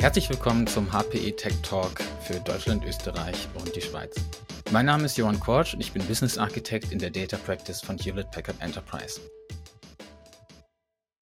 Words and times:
Herzlich 0.00 0.30
willkommen 0.30 0.64
zum 0.68 0.92
HPE 0.92 1.34
Tech 1.34 1.60
Talk 1.62 2.00
für 2.22 2.38
Deutschland, 2.38 2.84
Österreich 2.84 3.48
und 3.54 3.74
die 3.74 3.80
Schweiz. 3.80 4.14
Mein 4.70 4.86
Name 4.86 5.04
ist 5.06 5.18
Johann 5.18 5.40
Korsch 5.40 5.74
und 5.74 5.80
ich 5.80 5.90
bin 5.90 6.06
Business 6.06 6.38
Architect 6.38 6.92
in 6.92 7.00
der 7.00 7.10
Data 7.10 7.36
Practice 7.36 7.80
von 7.80 7.98
Hewlett 7.98 8.30
Packard 8.30 8.62
Enterprise. 8.62 9.20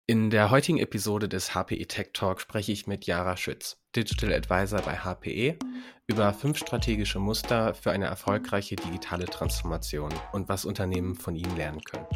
In 0.06 0.30
der 0.30 0.48
heutigen 0.48 0.78
Episode 0.78 1.28
des 1.28 1.50
HPE 1.54 1.86
Tech 1.86 2.12
Talk 2.14 2.40
spreche 2.40 2.72
ich 2.72 2.86
mit 2.86 3.04
Jara 3.04 3.36
Schütz, 3.36 3.76
Digital 3.94 4.32
Advisor 4.32 4.80
bei 4.80 4.96
HPE, 4.96 5.58
über 6.06 6.32
fünf 6.32 6.56
strategische 6.56 7.18
Muster 7.18 7.74
für 7.74 7.90
eine 7.90 8.06
erfolgreiche 8.06 8.76
digitale 8.76 9.26
Transformation 9.26 10.12
und 10.32 10.48
was 10.48 10.64
Unternehmen 10.64 11.16
von 11.16 11.36
ihnen 11.36 11.54
lernen 11.54 11.82
können. 11.82 12.06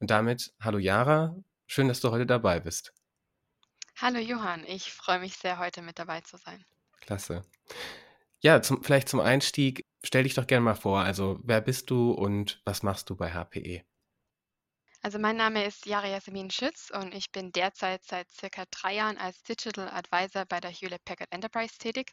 Und 0.00 0.10
damit, 0.10 0.54
hallo 0.60 0.78
Jara, 0.78 1.36
schön, 1.66 1.88
dass 1.88 2.00
du 2.00 2.10
heute 2.10 2.26
dabei 2.26 2.60
bist. 2.60 2.92
Hallo 3.96 4.18
Johann, 4.18 4.64
ich 4.66 4.92
freue 4.92 5.20
mich 5.20 5.36
sehr, 5.36 5.58
heute 5.58 5.82
mit 5.82 5.98
dabei 5.98 6.20
zu 6.20 6.36
sein. 6.36 6.64
Klasse. 7.00 7.42
Ja, 8.40 8.60
zum, 8.62 8.82
vielleicht 8.84 9.08
zum 9.08 9.20
Einstieg, 9.20 9.86
stell 10.04 10.24
dich 10.24 10.34
doch 10.34 10.46
gerne 10.46 10.64
mal 10.64 10.74
vor. 10.74 11.00
Also, 11.00 11.40
wer 11.42 11.60
bist 11.60 11.90
du 11.90 12.12
und 12.12 12.60
was 12.64 12.82
machst 12.82 13.08
du 13.10 13.16
bei 13.16 13.32
HPE? 13.32 13.84
Also, 15.02 15.18
mein 15.18 15.36
Name 15.36 15.64
ist 15.64 15.86
Jara 15.86 16.08
Yasemin 16.08 16.50
Schütz 16.50 16.90
und 16.90 17.14
ich 17.14 17.32
bin 17.32 17.52
derzeit 17.52 18.04
seit 18.04 18.30
circa 18.30 18.64
drei 18.70 18.94
Jahren 18.94 19.18
als 19.18 19.42
Digital 19.42 19.88
Advisor 19.88 20.44
bei 20.44 20.60
der 20.60 20.70
Hewlett 20.70 21.04
Packard 21.04 21.32
Enterprise 21.32 21.78
tätig. 21.78 22.12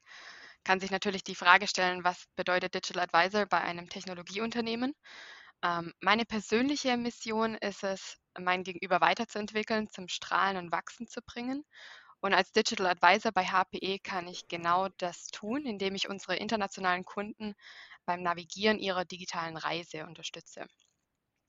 Kann 0.63 0.79
sich 0.79 0.91
natürlich 0.91 1.23
die 1.23 1.35
Frage 1.35 1.67
stellen, 1.67 2.03
was 2.03 2.25
bedeutet 2.35 2.73
Digital 2.75 3.03
Advisor 3.03 3.45
bei 3.45 3.59
einem 3.59 3.89
Technologieunternehmen? 3.89 4.93
Ähm, 5.63 5.93
meine 5.99 6.25
persönliche 6.25 6.95
Mission 6.97 7.55
ist 7.55 7.83
es, 7.83 8.17
mein 8.39 8.63
Gegenüber 8.63 9.01
weiterzuentwickeln, 9.01 9.87
zum 9.89 10.07
Strahlen 10.07 10.57
und 10.57 10.71
Wachsen 10.71 11.07
zu 11.07 11.21
bringen. 11.21 11.63
Und 12.19 12.33
als 12.33 12.51
Digital 12.53 12.87
Advisor 12.87 13.31
bei 13.31 13.45
HPE 13.45 13.99
kann 13.99 14.27
ich 14.27 14.47
genau 14.47 14.87
das 14.97 15.27
tun, 15.27 15.65
indem 15.65 15.93
ich 15.95 16.09
unsere 16.09 16.37
internationalen 16.37 17.03
Kunden 17.03 17.53
beim 18.05 18.21
Navigieren 18.21 18.79
ihrer 18.79 19.05
digitalen 19.05 19.57
Reise 19.57 20.05
unterstütze. 20.05 20.65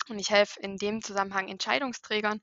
Und 0.09 0.19
ich 0.19 0.31
helfe 0.31 0.61
in 0.61 0.77
dem 0.77 1.03
Zusammenhang 1.03 1.49
Entscheidungsträgern 1.49 2.41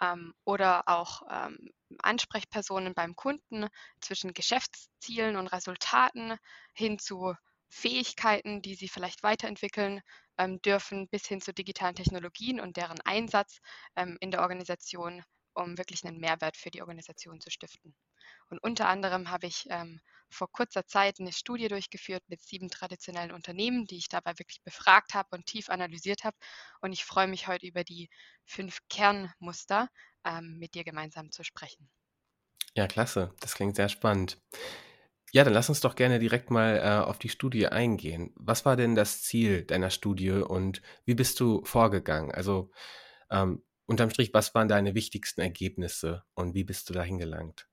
ähm, 0.00 0.34
oder 0.44 0.88
auch 0.88 1.22
ähm, 1.30 1.70
Ansprechpersonen 1.98 2.94
beim 2.94 3.16
Kunden 3.16 3.66
zwischen 4.00 4.34
Geschäftszielen 4.34 5.36
und 5.36 5.48
Resultaten 5.48 6.36
hin 6.74 6.98
zu 6.98 7.34
Fähigkeiten, 7.70 8.62
die 8.62 8.74
sie 8.74 8.88
vielleicht 8.88 9.22
weiterentwickeln 9.22 10.02
ähm, 10.38 10.60
dürfen, 10.60 11.08
bis 11.08 11.26
hin 11.26 11.40
zu 11.40 11.54
digitalen 11.54 11.94
Technologien 11.94 12.60
und 12.60 12.76
deren 12.76 13.00
Einsatz 13.02 13.60
ähm, 13.96 14.16
in 14.20 14.30
der 14.30 14.42
Organisation, 14.42 15.22
um 15.54 15.78
wirklich 15.78 16.04
einen 16.04 16.18
Mehrwert 16.18 16.56
für 16.56 16.70
die 16.70 16.82
Organisation 16.82 17.40
zu 17.40 17.50
stiften. 17.50 17.94
Und 18.48 18.58
unter 18.62 18.88
anderem 18.88 19.30
habe 19.30 19.46
ich 19.46 19.66
ähm, 19.70 20.00
vor 20.28 20.50
kurzer 20.50 20.86
Zeit 20.86 21.20
eine 21.20 21.32
Studie 21.32 21.68
durchgeführt 21.68 22.22
mit 22.28 22.42
sieben 22.42 22.68
traditionellen 22.68 23.32
Unternehmen, 23.32 23.86
die 23.86 23.98
ich 23.98 24.08
dabei 24.08 24.38
wirklich 24.38 24.62
befragt 24.62 25.14
habe 25.14 25.28
und 25.36 25.46
tief 25.46 25.68
analysiert 25.68 26.24
habe. 26.24 26.36
Und 26.80 26.92
ich 26.92 27.04
freue 27.04 27.28
mich 27.28 27.46
heute 27.46 27.66
über 27.66 27.84
die 27.84 28.08
fünf 28.44 28.80
Kernmuster 28.88 29.88
ähm, 30.24 30.58
mit 30.58 30.74
dir 30.74 30.84
gemeinsam 30.84 31.30
zu 31.30 31.44
sprechen. 31.44 31.88
Ja, 32.76 32.86
klasse. 32.86 33.34
Das 33.40 33.54
klingt 33.54 33.76
sehr 33.76 33.88
spannend. 33.88 34.38
Ja, 35.32 35.44
dann 35.44 35.52
lass 35.54 35.68
uns 35.68 35.80
doch 35.80 35.94
gerne 35.94 36.18
direkt 36.18 36.50
mal 36.50 36.76
äh, 36.78 37.04
auf 37.06 37.18
die 37.18 37.28
Studie 37.28 37.66
eingehen. 37.68 38.32
Was 38.36 38.64
war 38.64 38.76
denn 38.76 38.94
das 38.94 39.22
Ziel 39.22 39.64
deiner 39.64 39.90
Studie 39.90 40.30
und 40.32 40.82
wie 41.04 41.14
bist 41.14 41.38
du 41.40 41.64
vorgegangen? 41.64 42.32
Also 42.32 42.70
ähm, 43.30 43.64
unterm 43.86 44.10
Strich, 44.10 44.34
was 44.34 44.54
waren 44.54 44.68
deine 44.68 44.94
wichtigsten 44.94 45.40
Ergebnisse 45.40 46.24
und 46.34 46.54
wie 46.54 46.64
bist 46.64 46.88
du 46.90 46.94
dahin 46.94 47.18
gelangt? 47.18 47.68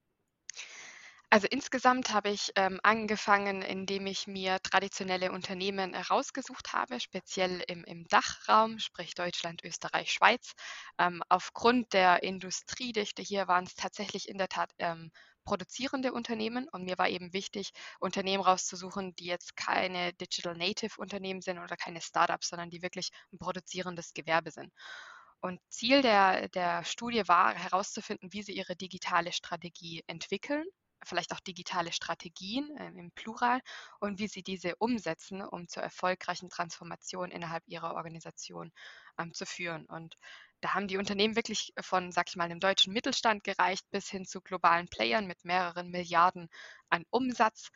Also 1.30 1.48
insgesamt 1.50 2.12
habe 2.14 2.30
ich 2.30 2.52
ähm, 2.56 2.80
angefangen, 2.84 3.62
indem 3.62 4.08
ich 4.08 4.28
mir 4.28 4.60
traditionelle 4.62 5.32
Unternehmen 5.34 5.94
herausgesucht 5.94 6.72
habe, 6.74 7.00
speziell 7.02 7.62
im, 7.68 7.84
im 7.84 8.08
Dachraum, 8.08 8.80
sprich 8.80 9.14
Deutschland, 9.14 9.62
Österreich, 9.64 10.12
Schweiz. 10.12 10.54
Ähm, 10.98 11.22
aufgrund 11.28 11.92
der 11.94 12.24
Industriedichte 12.24 13.22
hier 13.22 13.48
waren 13.50 13.66
es 13.66 13.76
tatsächlich 13.76 14.30
in 14.30 14.38
der 14.38 14.48
Tat 14.48 14.72
ähm, 14.80 15.12
produzierende 15.48 16.12
Unternehmen 16.12 16.68
und 16.74 16.84
mir 16.84 16.98
war 16.98 17.08
eben 17.08 17.32
wichtig, 17.32 17.72
Unternehmen 18.02 18.44
rauszusuchen, 18.44 19.16
die 19.16 19.28
jetzt 19.28 19.56
keine 19.56 20.12
Digital 20.14 20.58
Native 20.58 21.00
Unternehmen 21.00 21.42
sind 21.42 21.58
oder 21.58 21.78
keine 21.78 22.02
Startups, 22.02 22.50
sondern 22.50 22.70
die 22.70 22.82
wirklich 22.82 23.12
ein 23.32 23.38
produzierendes 23.40 24.14
Gewerbe 24.14 24.52
sind. 24.52 24.74
Und 25.40 25.62
Ziel 25.70 26.02
der, 26.02 26.50
der 26.50 26.84
Studie 26.84 27.26
war 27.28 27.54
herauszufinden, 27.56 28.34
wie 28.34 28.44
sie 28.44 28.52
ihre 28.52 28.76
digitale 28.76 29.32
Strategie 29.32 30.04
entwickeln, 30.08 30.66
vielleicht 31.06 31.32
auch 31.32 31.40
digitale 31.40 31.94
Strategien 31.94 32.76
äh, 32.76 32.88
im 32.88 33.12
Plural 33.12 33.62
und 34.02 34.20
wie 34.20 34.28
sie 34.28 34.44
diese 34.44 34.76
umsetzen, 34.78 35.42
um 35.42 35.70
zur 35.70 35.84
erfolgreichen 35.84 36.50
Transformation 36.50 37.32
innerhalb 37.32 37.64
ihrer 37.68 37.94
Organisation 37.94 38.74
ähm, 39.18 39.34
zu 39.34 39.46
führen. 39.46 39.86
Und 39.86 40.16
da 40.62 40.74
haben 40.74 40.88
die 40.88 40.98
Unternehmen 40.98 41.36
wirklich 41.36 41.74
von, 41.80 42.12
sag 42.12 42.30
ich 42.30 42.36
mal, 42.36 42.46
einem 42.46 42.60
deutschen 42.60 42.94
Mittelstand 42.94 43.44
gereicht 43.44 43.86
bis 43.92 44.10
hin 44.10 44.26
zu 44.26 44.42
globalen 44.42 44.88
Playern 44.88 45.28
mit 45.28 45.46
mehreren 45.46 45.90
Milliarden 45.90 46.50
an 46.90 47.06
Umsatz. 47.10 47.70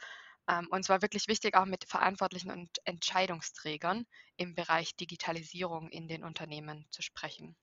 Ähm, 0.48 0.68
und 0.72 0.84
zwar 0.84 1.02
wirklich 1.02 1.28
wichtig, 1.28 1.56
auch 1.56 1.66
mit 1.66 1.86
Verantwortlichen 1.88 2.52
und 2.52 2.70
Entscheidungsträgern 2.86 4.06
im 4.38 4.56
Bereich 4.56 4.96
Digitalisierung 4.96 5.90
in 5.90 6.08
den 6.08 6.24
Unternehmen 6.24 6.88
zu 6.90 7.02
sprechen. 7.02 7.56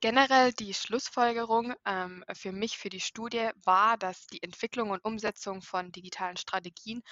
Generell 0.00 0.52
die 0.52 0.74
Schlussfolgerung 0.74 1.74
ähm, 1.84 2.24
für 2.32 2.50
mich, 2.50 2.78
für 2.78 2.88
die 2.88 3.00
Studie 3.00 3.50
war, 3.64 3.96
dass 3.96 4.26
die 4.26 4.42
Entwicklung 4.42 4.90
und 4.90 5.04
Umsetzung 5.04 5.62
von 5.62 5.92
digitalen 5.92 6.36
Strategien 6.36 7.02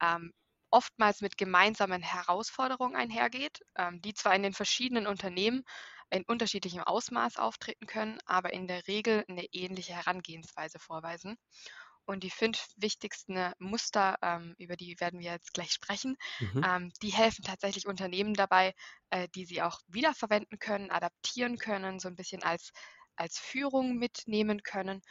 ähm, 0.00 0.32
oftmals 0.70 1.20
mit 1.20 1.36
gemeinsamen 1.36 2.02
Herausforderungen 2.02 2.96
einhergeht, 2.96 3.60
ähm, 3.76 4.00
die 4.00 4.14
zwar 4.14 4.34
in 4.34 4.42
den 4.42 4.54
verschiedenen 4.54 5.06
Unternehmen 5.06 5.64
in 6.10 6.24
unterschiedlichem 6.24 6.82
Ausmaß 6.82 7.36
auftreten 7.36 7.86
können, 7.86 8.18
aber 8.26 8.52
in 8.52 8.66
der 8.66 8.86
Regel 8.88 9.24
eine 9.28 9.44
ähnliche 9.52 9.94
Herangehensweise 9.94 10.78
vorweisen. 10.78 11.36
Und 12.04 12.24
die 12.24 12.30
fünf 12.30 12.66
wichtigsten 12.76 13.52
Muster, 13.58 14.18
ähm, 14.22 14.54
über 14.58 14.76
die 14.76 14.98
werden 14.98 15.20
wir 15.20 15.30
jetzt 15.30 15.54
gleich 15.54 15.70
sprechen, 15.70 16.16
mhm. 16.40 16.64
ähm, 16.64 16.92
die 17.02 17.10
helfen 17.10 17.44
tatsächlich 17.44 17.86
Unternehmen 17.86 18.34
dabei, 18.34 18.74
äh, 19.10 19.28
die 19.34 19.44
sie 19.44 19.62
auch 19.62 19.80
wiederverwenden 19.86 20.58
können, 20.58 20.90
adaptieren 20.90 21.56
können, 21.56 22.00
so 22.00 22.08
ein 22.08 22.16
bisschen 22.16 22.42
als, 22.42 22.72
als 23.14 23.38
Führung 23.38 23.96
mitnehmen 23.96 24.62
können. 24.64 25.02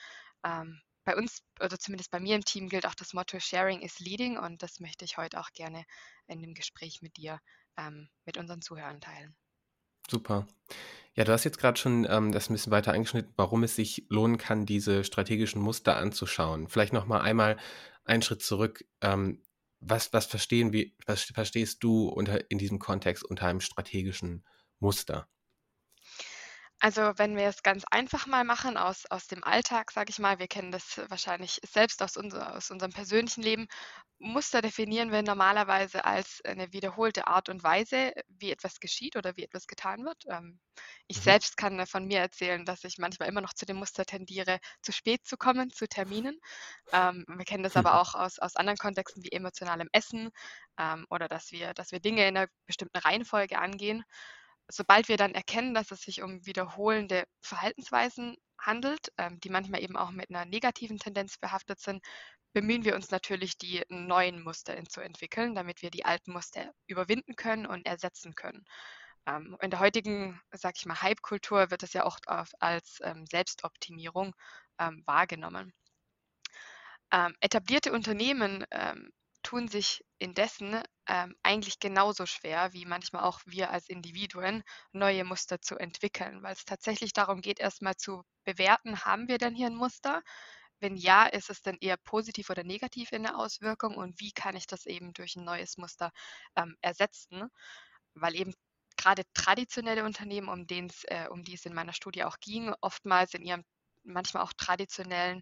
Ähm, 0.44 0.82
bei 1.06 1.16
uns, 1.16 1.42
oder 1.62 1.80
zumindest 1.80 2.12
bei 2.12 2.20
mir 2.20 2.36
im 2.36 2.44
Team, 2.44 2.68
gilt 2.68 2.86
auch 2.86 2.96
das 2.96 3.14
Motto 3.14 3.40
Sharing 3.40 3.82
is 3.82 4.00
Leading 4.00 4.38
und 4.38 4.62
das 4.62 4.80
möchte 4.80 5.06
ich 5.06 5.18
heute 5.18 5.40
auch 5.40 5.52
gerne 5.54 5.86
in 6.28 6.42
dem 6.42 6.54
Gespräch 6.54 7.02
mit 7.02 7.16
dir, 7.16 7.40
ähm, 7.78 8.10
mit 8.26 8.38
unseren 8.38 8.62
Zuhörern 8.62 9.00
teilen. 9.00 9.36
Super. 10.10 10.48
Ja, 11.16 11.24
du 11.24 11.32
hast 11.32 11.44
jetzt 11.44 11.60
gerade 11.60 11.78
schon 11.78 12.08
ähm, 12.10 12.32
das 12.32 12.50
ein 12.50 12.54
bisschen 12.54 12.72
weiter 12.72 12.94
angeschnitten, 12.94 13.34
warum 13.36 13.64
es 13.64 13.76
sich 13.76 14.06
lohnen 14.10 14.38
kann, 14.38 14.66
diese 14.66 15.04
strategischen 15.04 15.62
Muster 15.62 15.98
anzuschauen. 15.98 16.68
Vielleicht 16.68 16.94
noch 16.94 17.06
mal 17.06 17.22
einmal 17.22 17.58
einen 18.06 18.22
Schritt 18.22 18.42
zurück. 18.42 18.86
Ähm, 19.02 19.42
was, 19.82 20.14
was 20.14 20.26
verstehen 20.26 20.74
wir, 20.74 20.88
was 21.06 21.24
verstehst 21.24 21.84
du 21.84 22.08
unter, 22.10 22.50
in 22.52 22.58
diesem 22.58 22.80
Kontext 22.80 23.24
unter 23.24 23.48
einem 23.48 23.62
strategischen 23.62 24.46
Muster? 24.80 25.28
Also 26.82 27.12
wenn 27.18 27.36
wir 27.36 27.48
es 27.48 27.62
ganz 27.62 27.84
einfach 27.92 28.26
mal 28.26 28.46
machen 28.46 28.78
aus, 28.78 29.06
aus 29.08 29.28
dem 29.28 29.44
Alltag, 29.44 29.92
sage 29.92 30.12
ich 30.12 30.20
mal, 30.20 30.40
wir 30.40 30.48
kennen 30.48 30.72
das 30.72 31.02
wahrscheinlich 31.10 31.60
selbst 31.70 32.02
aus, 32.02 32.16
unser, 32.16 32.56
aus 32.56 32.72
unserem 32.72 32.94
persönlichen 32.94 33.44
Leben. 33.44 33.68
Muster 34.18 34.62
definieren 34.62 35.12
wir 35.12 35.22
normalerweise 35.22 36.06
als 36.06 36.42
eine 36.46 36.72
wiederholte 36.72 37.28
Art 37.28 37.50
und 37.50 37.64
Weise, 37.64 38.14
wie 38.30 38.52
etwas 38.52 38.80
geschieht 38.80 39.18
oder 39.18 39.36
wie 39.36 39.44
etwas 39.44 39.68
getan 39.68 40.06
wird. 40.06 40.24
Ähm, 40.30 40.60
ich 41.08 41.18
mhm. 41.18 41.24
selbst 41.24 41.58
kann 41.58 41.86
von 41.86 42.06
mir 42.06 42.20
erzählen, 42.20 42.64
dass 42.64 42.86
ich 42.86 42.98
manchmal 42.98 43.28
immer 43.28 43.42
noch 43.42 43.54
zu 43.54 43.66
dem 43.66 43.78
Muster 43.78 44.06
tendiere, 44.06 44.60
zu 44.82 44.94
spät 44.94 45.26
zu 45.26 45.36
kommen 45.36 45.72
zu 45.72 45.86
Terminen. 45.86 46.40
Ähm, 46.94 47.26
wir 47.28 47.46
kennen 47.46 47.64
das 47.64 47.76
aber 47.76 48.00
auch 48.00 48.16
aus, 48.16 48.40
aus 48.40 48.56
anderen 48.56 48.78
Kontexten 48.78 49.22
wie 49.24 49.34
emotionalem 49.34 49.90
Essen 49.92 50.30
ähm, 50.78 51.06
oder 51.10 51.28
dass 51.28 51.52
wir, 51.52 51.74
dass 51.74 51.92
wir 51.92 52.00
Dinge 52.00 52.26
in 52.26 52.38
einer 52.38 52.48
bestimmten 52.66 52.98
Reihenfolge 52.98 53.60
angehen 53.60 54.06
sobald 54.70 55.10
wir 55.10 55.18
dann 55.18 55.34
erkennen, 55.36 55.74
dass 55.74 55.92
es 55.92 56.02
sich 56.02 56.22
um 56.22 56.46
wiederholende 56.46 57.26
Verhaltensweisen 57.42 58.38
handelt, 58.60 59.12
ähm, 59.18 59.40
die 59.40 59.50
manchmal 59.50 59.82
eben 59.82 59.98
auch 59.98 60.12
mit 60.12 60.30
einer 60.30 60.46
negativen 60.46 61.00
Tendenz 61.00 61.38
behaftet 61.38 61.80
sind, 61.80 62.04
bemühen 62.54 62.84
wir 62.84 62.96
uns 62.96 63.12
natürlich, 63.12 63.58
die 63.58 63.84
neuen 63.90 64.44
Muster 64.44 64.84
zu 64.86 65.02
entwickeln, 65.02 65.56
damit 65.56 65.82
wir 65.82 65.92
die 65.92 66.06
alten 66.06 66.32
Muster 66.34 66.72
überwinden 66.88 67.36
können 67.36 67.66
und 67.66 67.86
ersetzen 67.86 68.36
können. 68.36 68.66
Ähm, 69.28 69.58
in 69.62 69.70
der 69.72 69.80
heutigen, 69.80 70.42
sag 70.52 70.76
ich 70.78 70.86
mal, 70.86 71.02
Hype-Kultur 71.02 71.72
wird 71.72 71.84
es 71.84 71.94
ja 71.94 72.06
auch 72.06 72.18
als 72.60 73.00
ähm, 73.04 73.26
Selbstoptimierung 73.26 74.36
ähm, 74.80 75.04
wahrgenommen. 75.06 75.74
Ähm, 77.12 77.36
etablierte 77.40 77.92
Unternehmen 77.92 78.66
ähm, 78.72 79.12
tun 79.50 79.68
sich 79.68 80.06
indessen 80.20 80.84
ähm, 81.08 81.36
eigentlich 81.44 81.80
genauso 81.80 82.26
schwer 82.28 82.72
wie 82.74 82.86
manchmal 82.86 83.24
auch 83.24 83.40
wir 83.46 83.72
als 83.72 83.90
Individuen, 83.90 84.64
neue 84.92 85.24
Muster 85.24 85.60
zu 85.62 85.76
entwickeln, 85.78 86.44
weil 86.44 86.54
es 86.54 86.66
tatsächlich 86.66 87.14
darum 87.14 87.42
geht, 87.42 87.60
erstmal 87.60 87.96
zu 87.96 88.24
bewerten, 88.44 89.06
haben 89.06 89.28
wir 89.28 89.40
denn 89.40 89.56
hier 89.56 89.68
ein 89.68 89.76
Muster? 89.76 90.22
Wenn 90.80 90.96
ja, 90.96 91.26
ist 91.26 91.50
es 91.50 91.62
denn 91.62 91.78
eher 91.82 91.98
positiv 91.98 92.50
oder 92.52 92.64
negativ 92.64 93.12
in 93.12 93.24
der 93.24 93.38
Auswirkung 93.38 93.96
und 93.98 94.20
wie 94.20 94.32
kann 94.32 94.56
ich 94.56 94.68
das 94.68 94.86
eben 94.86 95.14
durch 95.14 95.36
ein 95.36 95.44
neues 95.46 95.78
Muster 95.78 96.12
ähm, 96.56 96.76
ersetzen? 96.82 97.50
Weil 98.14 98.36
eben 98.36 98.54
gerade 98.98 99.24
traditionelle 99.34 100.04
Unternehmen, 100.06 100.50
um, 100.50 100.66
äh, 101.08 101.28
um 101.30 101.44
die 101.44 101.54
es 101.56 101.66
in 101.66 101.74
meiner 101.74 101.94
Studie 101.94 102.24
auch 102.24 102.38
ging, 102.40 102.74
oftmals 102.82 103.34
in 103.34 103.42
ihrem 103.44 103.64
manchmal 104.04 104.44
auch 104.44 104.54
traditionellen 104.54 105.42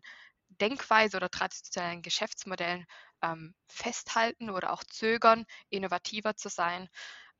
Denkweise 0.50 1.18
oder 1.18 1.30
traditionellen 1.30 2.02
Geschäftsmodellen 2.02 2.86
ähm, 3.22 3.56
festhalten 3.68 4.50
oder 4.50 4.74
auch 4.74 4.84
zögern, 4.84 5.46
innovativer 5.70 6.36
zu 6.36 6.50
sein, 6.50 6.90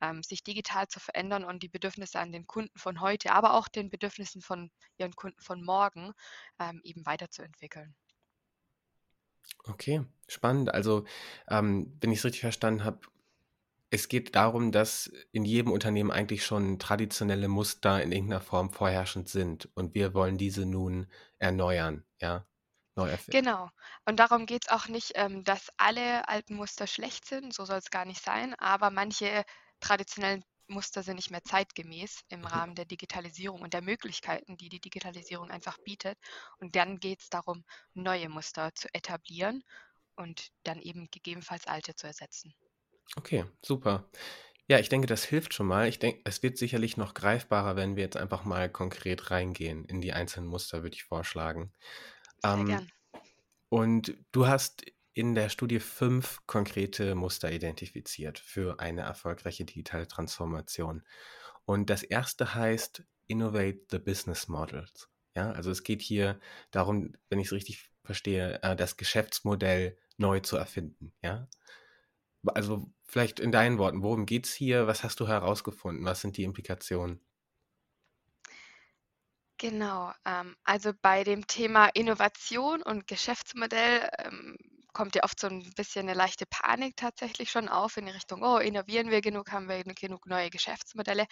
ähm, 0.00 0.22
sich 0.22 0.42
digital 0.44 0.88
zu 0.88 1.00
verändern 1.00 1.44
und 1.44 1.62
die 1.62 1.68
Bedürfnisse 1.68 2.18
an 2.20 2.32
den 2.32 2.46
Kunden 2.46 2.78
von 2.78 3.00
heute, 3.00 3.32
aber 3.32 3.54
auch 3.54 3.68
den 3.68 3.90
Bedürfnissen 3.90 4.42
von 4.42 4.70
ihren 4.96 5.14
Kunden 5.14 5.40
von 5.42 5.62
morgen 5.64 6.12
ähm, 6.60 6.80
eben 6.84 7.04
weiterzuentwickeln. 7.06 7.96
Okay, 9.66 10.04
spannend. 10.28 10.72
Also, 10.74 11.04
ähm, 11.48 11.96
wenn 12.00 12.12
ich 12.12 12.18
es 12.20 12.24
richtig 12.24 12.40
verstanden 12.42 12.84
habe, 12.84 13.00
es 13.90 14.08
geht 14.08 14.34
darum, 14.36 14.72
dass 14.72 15.12
in 15.32 15.44
jedem 15.44 15.72
Unternehmen 15.72 16.10
eigentlich 16.10 16.44
schon 16.46 16.78
traditionelle 16.78 17.48
Muster 17.48 18.02
in 18.02 18.12
irgendeiner 18.12 18.40
Form 18.42 18.70
vorherrschend 18.70 19.28
sind 19.28 19.70
und 19.76 19.94
wir 19.94 20.14
wollen 20.14 20.38
diese 20.38 20.66
nun 20.66 21.08
erneuern, 21.38 22.04
ja? 22.20 22.46
Neu 22.98 23.08
erfinden. 23.08 23.44
Genau. 23.44 23.70
Und 24.06 24.18
darum 24.18 24.44
geht 24.44 24.64
es 24.66 24.72
auch 24.72 24.88
nicht, 24.88 25.12
ähm, 25.14 25.44
dass 25.44 25.68
alle 25.76 26.28
alten 26.28 26.56
Muster 26.56 26.86
schlecht 26.86 27.26
sind, 27.26 27.54
so 27.54 27.64
soll 27.64 27.78
es 27.78 27.90
gar 27.90 28.04
nicht 28.04 28.22
sein, 28.22 28.54
aber 28.56 28.90
manche 28.90 29.44
traditionellen 29.80 30.44
Muster 30.66 31.02
sind 31.02 31.16
nicht 31.16 31.30
mehr 31.30 31.44
zeitgemäß 31.44 32.24
im 32.28 32.40
mhm. 32.40 32.46
Rahmen 32.46 32.74
der 32.74 32.84
Digitalisierung 32.84 33.62
und 33.62 33.72
der 33.72 33.82
Möglichkeiten, 33.82 34.56
die 34.56 34.68
die 34.68 34.80
Digitalisierung 34.80 35.50
einfach 35.50 35.78
bietet. 35.78 36.18
Und 36.58 36.74
dann 36.74 36.98
geht 36.98 37.20
es 37.20 37.30
darum, 37.30 37.64
neue 37.94 38.28
Muster 38.28 38.74
zu 38.74 38.88
etablieren 38.92 39.62
und 40.16 40.48
dann 40.64 40.80
eben 40.80 41.08
gegebenenfalls 41.10 41.66
alte 41.68 41.94
zu 41.94 42.06
ersetzen. 42.08 42.52
Okay, 43.16 43.44
super. 43.64 44.10
Ja, 44.66 44.78
ich 44.78 44.90
denke, 44.90 45.06
das 45.06 45.24
hilft 45.24 45.54
schon 45.54 45.66
mal. 45.66 45.88
Ich 45.88 45.98
denke, 46.00 46.20
es 46.24 46.42
wird 46.42 46.58
sicherlich 46.58 46.96
noch 46.98 47.14
greifbarer, 47.14 47.76
wenn 47.76 47.96
wir 47.96 48.02
jetzt 48.02 48.18
einfach 48.18 48.44
mal 48.44 48.68
konkret 48.70 49.30
reingehen 49.30 49.84
in 49.86 50.02
die 50.02 50.12
einzelnen 50.12 50.48
Muster, 50.48 50.82
würde 50.82 50.94
ich 50.94 51.04
vorschlagen. 51.04 51.72
Sehr 52.44 52.54
Ähm, 52.54 52.66
gern. 52.66 52.92
und 53.68 54.16
du 54.32 54.46
hast 54.46 54.84
in 55.14 55.34
der 55.34 55.48
Studie 55.48 55.80
fünf 55.80 56.40
konkrete 56.46 57.14
Muster 57.14 57.50
identifiziert 57.52 58.38
für 58.38 58.80
eine 58.80 59.02
erfolgreiche 59.02 59.64
digitale 59.64 60.06
Transformation. 60.06 61.02
Und 61.64 61.90
das 61.90 62.02
erste 62.02 62.54
heißt 62.54 63.04
Innovate 63.26 63.80
the 63.90 63.98
Business 63.98 64.48
Models. 64.48 65.10
Ja, 65.36 65.52
also 65.52 65.70
es 65.70 65.82
geht 65.82 66.02
hier 66.02 66.40
darum, 66.70 67.14
wenn 67.28 67.40
ich 67.40 67.46
es 67.48 67.52
richtig 67.52 67.90
verstehe, 68.04 68.62
äh, 68.62 68.76
das 68.76 68.96
Geschäftsmodell 68.96 69.98
neu 70.16 70.40
zu 70.40 70.56
erfinden. 70.56 71.12
Ja, 71.22 71.48
also 72.46 72.92
vielleicht 73.04 73.40
in 73.40 73.52
deinen 73.52 73.78
Worten, 73.78 74.02
worum 74.02 74.26
geht 74.26 74.46
es 74.46 74.54
hier? 74.54 74.86
Was 74.86 75.04
hast 75.04 75.20
du 75.20 75.28
herausgefunden? 75.28 76.04
Was 76.04 76.20
sind 76.20 76.36
die 76.36 76.44
Implikationen? 76.44 77.20
Genau, 79.60 80.12
ähm, 80.24 80.54
also 80.64 80.92
bei 81.02 81.24
dem 81.24 81.46
Thema 81.48 81.88
Innovation 81.94 82.80
und 82.82 83.06
Geschäftsmodell 83.08 84.08
ähm, 84.18 84.56
kommt 84.92 85.16
ja 85.16 85.24
oft 85.24 85.38
so 85.40 85.48
ein 85.48 85.72
bisschen 85.76 86.02
eine 86.08 86.14
leichte 86.14 86.46
Panik 86.46 86.96
tatsächlich 86.96 87.50
schon 87.50 87.68
auf 87.68 87.96
in 87.96 88.06
die 88.06 88.12
Richtung: 88.12 88.42
„Oh, 88.44 88.58
innovieren 88.58 89.10
wir 89.10 89.20
genug? 89.20 89.50
Haben 89.50 89.68
wir 89.68 89.82
genug 89.84 90.26
neue 90.26 90.50
Geschäftsmodelle?“ 90.50 91.26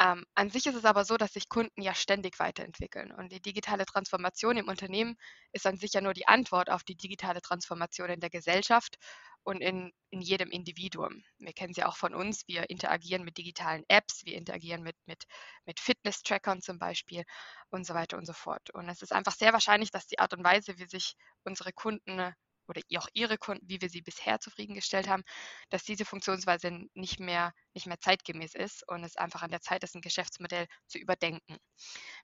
Ähm, 0.00 0.24
an 0.34 0.50
sich 0.50 0.66
ist 0.66 0.74
es 0.74 0.84
aber 0.84 1.04
so, 1.04 1.16
dass 1.16 1.32
sich 1.32 1.48
Kunden 1.48 1.80
ja 1.80 1.94
ständig 1.94 2.38
weiterentwickeln 2.38 3.12
und 3.12 3.30
die 3.32 3.40
digitale 3.40 3.86
Transformation 3.86 4.56
im 4.56 4.68
Unternehmen 4.68 5.16
ist 5.52 5.66
an 5.66 5.76
sich 5.76 5.92
ja 5.92 6.00
nur 6.00 6.14
die 6.14 6.26
Antwort 6.26 6.70
auf 6.70 6.82
die 6.82 6.96
digitale 6.96 7.40
Transformation 7.40 8.10
in 8.10 8.20
der 8.20 8.30
Gesellschaft 8.30 8.96
und 9.44 9.60
in, 9.60 9.92
in 10.10 10.22
jedem 10.22 10.50
Individuum. 10.50 11.22
Wir 11.38 11.52
kennen 11.52 11.74
sie 11.74 11.84
auch 11.84 11.96
von 11.96 12.14
uns. 12.14 12.42
Wir 12.48 12.70
interagieren 12.70 13.24
mit 13.24 13.36
digitalen 13.36 13.84
Apps, 13.88 14.24
wir 14.24 14.34
interagieren 14.36 14.82
mit, 14.82 14.96
mit, 15.06 15.24
mit 15.66 15.80
Fitness-Trackern 15.80 16.62
zum 16.62 16.78
Beispiel 16.78 17.24
und 17.70 17.86
so 17.86 17.94
weiter 17.94 18.16
und 18.16 18.26
so 18.26 18.32
fort. 18.32 18.70
Und 18.70 18.88
es 18.88 19.02
ist 19.02 19.12
einfach 19.12 19.34
sehr 19.34 19.52
wahrscheinlich, 19.52 19.90
dass 19.90 20.06
die 20.06 20.18
Art 20.18 20.32
und 20.32 20.42
Weise, 20.42 20.78
wie 20.78 20.86
sich 20.86 21.14
unsere 21.44 21.72
Kunden 21.72 22.34
oder 22.68 22.80
auch 22.96 23.08
Ihre 23.12 23.38
Kunden, 23.38 23.68
wie 23.68 23.80
wir 23.80 23.88
sie 23.88 24.02
bisher 24.02 24.40
zufriedengestellt 24.40 25.08
haben, 25.08 25.22
dass 25.70 25.84
diese 25.84 26.04
Funktionsweise 26.04 26.86
nicht 26.94 27.20
mehr, 27.20 27.52
nicht 27.74 27.86
mehr 27.86 28.00
zeitgemäß 28.00 28.54
ist 28.54 28.86
und 28.88 29.04
es 29.04 29.16
einfach 29.16 29.42
an 29.42 29.50
der 29.50 29.60
Zeit 29.60 29.84
ist, 29.84 29.94
ein 29.94 30.00
Geschäftsmodell 30.00 30.66
zu 30.86 30.98
überdenken. 30.98 31.56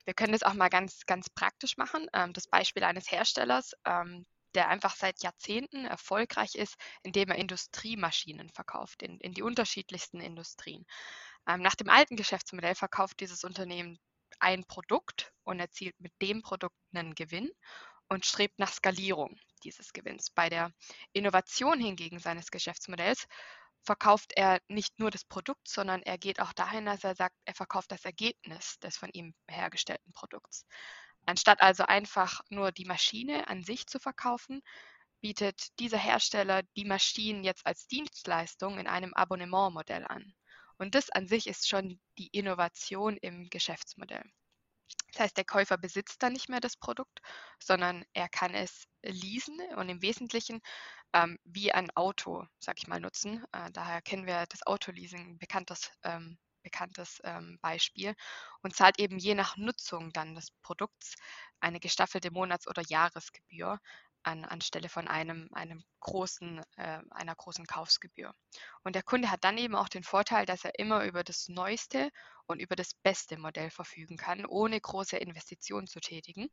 Wir 0.05 0.13
können 0.13 0.33
das 0.33 0.43
auch 0.43 0.53
mal 0.53 0.69
ganz, 0.69 1.05
ganz 1.05 1.29
praktisch 1.29 1.77
machen. 1.77 2.07
Ähm, 2.13 2.33
das 2.33 2.47
Beispiel 2.47 2.83
eines 2.83 3.11
Herstellers, 3.11 3.73
ähm, 3.85 4.25
der 4.55 4.67
einfach 4.69 4.95
seit 4.95 5.23
Jahrzehnten 5.23 5.85
erfolgreich 5.85 6.55
ist, 6.55 6.75
indem 7.03 7.29
er 7.29 7.37
Industriemaschinen 7.37 8.49
verkauft, 8.49 9.01
in, 9.01 9.19
in 9.19 9.33
die 9.33 9.43
unterschiedlichsten 9.43 10.19
Industrien. 10.19 10.85
Ähm, 11.47 11.61
nach 11.61 11.75
dem 11.75 11.89
alten 11.89 12.15
Geschäftsmodell 12.15 12.75
verkauft 12.75 13.19
dieses 13.19 13.43
Unternehmen 13.43 13.97
ein 14.39 14.65
Produkt 14.65 15.31
und 15.43 15.59
erzielt 15.59 15.99
mit 15.99 16.13
dem 16.21 16.41
Produkt 16.41 16.75
einen 16.93 17.15
Gewinn 17.15 17.49
und 18.09 18.25
strebt 18.25 18.59
nach 18.59 18.71
Skalierung 18.73 19.39
dieses 19.63 19.93
Gewinns. 19.93 20.29
Bei 20.29 20.49
der 20.49 20.71
Innovation 21.13 21.79
hingegen 21.79 22.19
seines 22.19 22.51
Geschäftsmodells 22.51 23.27
verkauft 23.83 24.33
er 24.35 24.59
nicht 24.67 24.99
nur 24.99 25.11
das 25.11 25.25
Produkt, 25.25 25.67
sondern 25.67 26.03
er 26.03 26.17
geht 26.17 26.39
auch 26.39 26.53
dahin, 26.53 26.85
dass 26.85 27.03
er 27.03 27.15
sagt, 27.15 27.35
er 27.45 27.55
verkauft 27.55 27.91
das 27.91 28.05
Ergebnis 28.05 28.79
des 28.79 28.97
von 28.97 29.09
ihm 29.13 29.33
hergestellten 29.47 30.13
Produkts. 30.13 30.65
Anstatt 31.25 31.61
also 31.61 31.83
einfach 31.83 32.41
nur 32.49 32.71
die 32.71 32.85
Maschine 32.85 33.47
an 33.47 33.63
sich 33.63 33.87
zu 33.87 33.99
verkaufen, 33.99 34.61
bietet 35.21 35.79
dieser 35.79 35.99
Hersteller 35.99 36.63
die 36.75 36.85
Maschinen 36.85 37.43
jetzt 37.43 37.65
als 37.65 37.87
Dienstleistung 37.87 38.79
in 38.79 38.87
einem 38.87 39.13
Abonnementmodell 39.13 40.05
an. 40.05 40.33
Und 40.77 40.95
das 40.95 41.11
an 41.11 41.27
sich 41.27 41.45
ist 41.45 41.69
schon 41.69 41.99
die 42.17 42.29
Innovation 42.31 43.17
im 43.17 43.49
Geschäftsmodell. 43.49 44.23
Das 45.11 45.21
heißt, 45.21 45.37
der 45.37 45.45
Käufer 45.45 45.77
besitzt 45.77 46.23
dann 46.23 46.33
nicht 46.33 46.49
mehr 46.49 46.59
das 46.61 46.77
Produkt, 46.77 47.19
sondern 47.59 48.05
er 48.13 48.29
kann 48.29 48.53
es 48.53 48.85
leasen 49.03 49.59
und 49.75 49.89
im 49.89 50.01
Wesentlichen 50.01 50.61
ähm, 51.13 51.37
wie 51.43 51.71
ein 51.71 51.89
Auto, 51.95 52.45
sag 52.59 52.77
ich 52.79 52.87
mal, 52.87 52.99
nutzen. 52.99 53.43
Äh, 53.51 53.71
daher 53.71 54.01
kennen 54.01 54.25
wir 54.25 54.45
das 54.47 54.65
Autoleasing, 54.65 55.31
ein 55.31 55.37
bekanntes, 55.37 55.91
ähm, 56.03 56.37
bekanntes 56.61 57.19
ähm, 57.23 57.57
Beispiel 57.61 58.15
und 58.61 58.75
zahlt 58.75 58.99
eben 58.99 59.17
je 59.17 59.35
nach 59.35 59.57
Nutzung 59.57 60.11
dann 60.13 60.35
des 60.35 60.51
Produkts 60.61 61.15
eine 61.59 61.79
gestaffelte 61.79 62.31
Monats- 62.31 62.67
oder 62.67 62.81
Jahresgebühr 62.87 63.79
an, 64.23 64.45
anstelle 64.45 64.87
von 64.89 65.07
einem, 65.07 65.49
einem 65.51 65.83
großen, 65.99 66.61
äh, 66.77 66.99
einer 67.09 67.35
großen 67.35 67.65
Kaufsgebühr. 67.65 68.33
Und 68.83 68.95
der 68.95 69.01
Kunde 69.03 69.31
hat 69.31 69.43
dann 69.43 69.57
eben 69.57 69.75
auch 69.75 69.89
den 69.89 70.03
Vorteil, 70.03 70.45
dass 70.45 70.63
er 70.63 70.77
immer 70.77 71.03
über 71.05 71.23
das 71.23 71.47
neueste 71.49 72.09
und 72.45 72.59
über 72.59 72.75
das 72.75 72.93
beste 72.93 73.37
Modell 73.37 73.71
verfügen 73.71 74.17
kann, 74.17 74.45
ohne 74.45 74.79
große 74.79 75.17
Investitionen 75.17 75.87
zu 75.87 75.99
tätigen. 75.99 76.49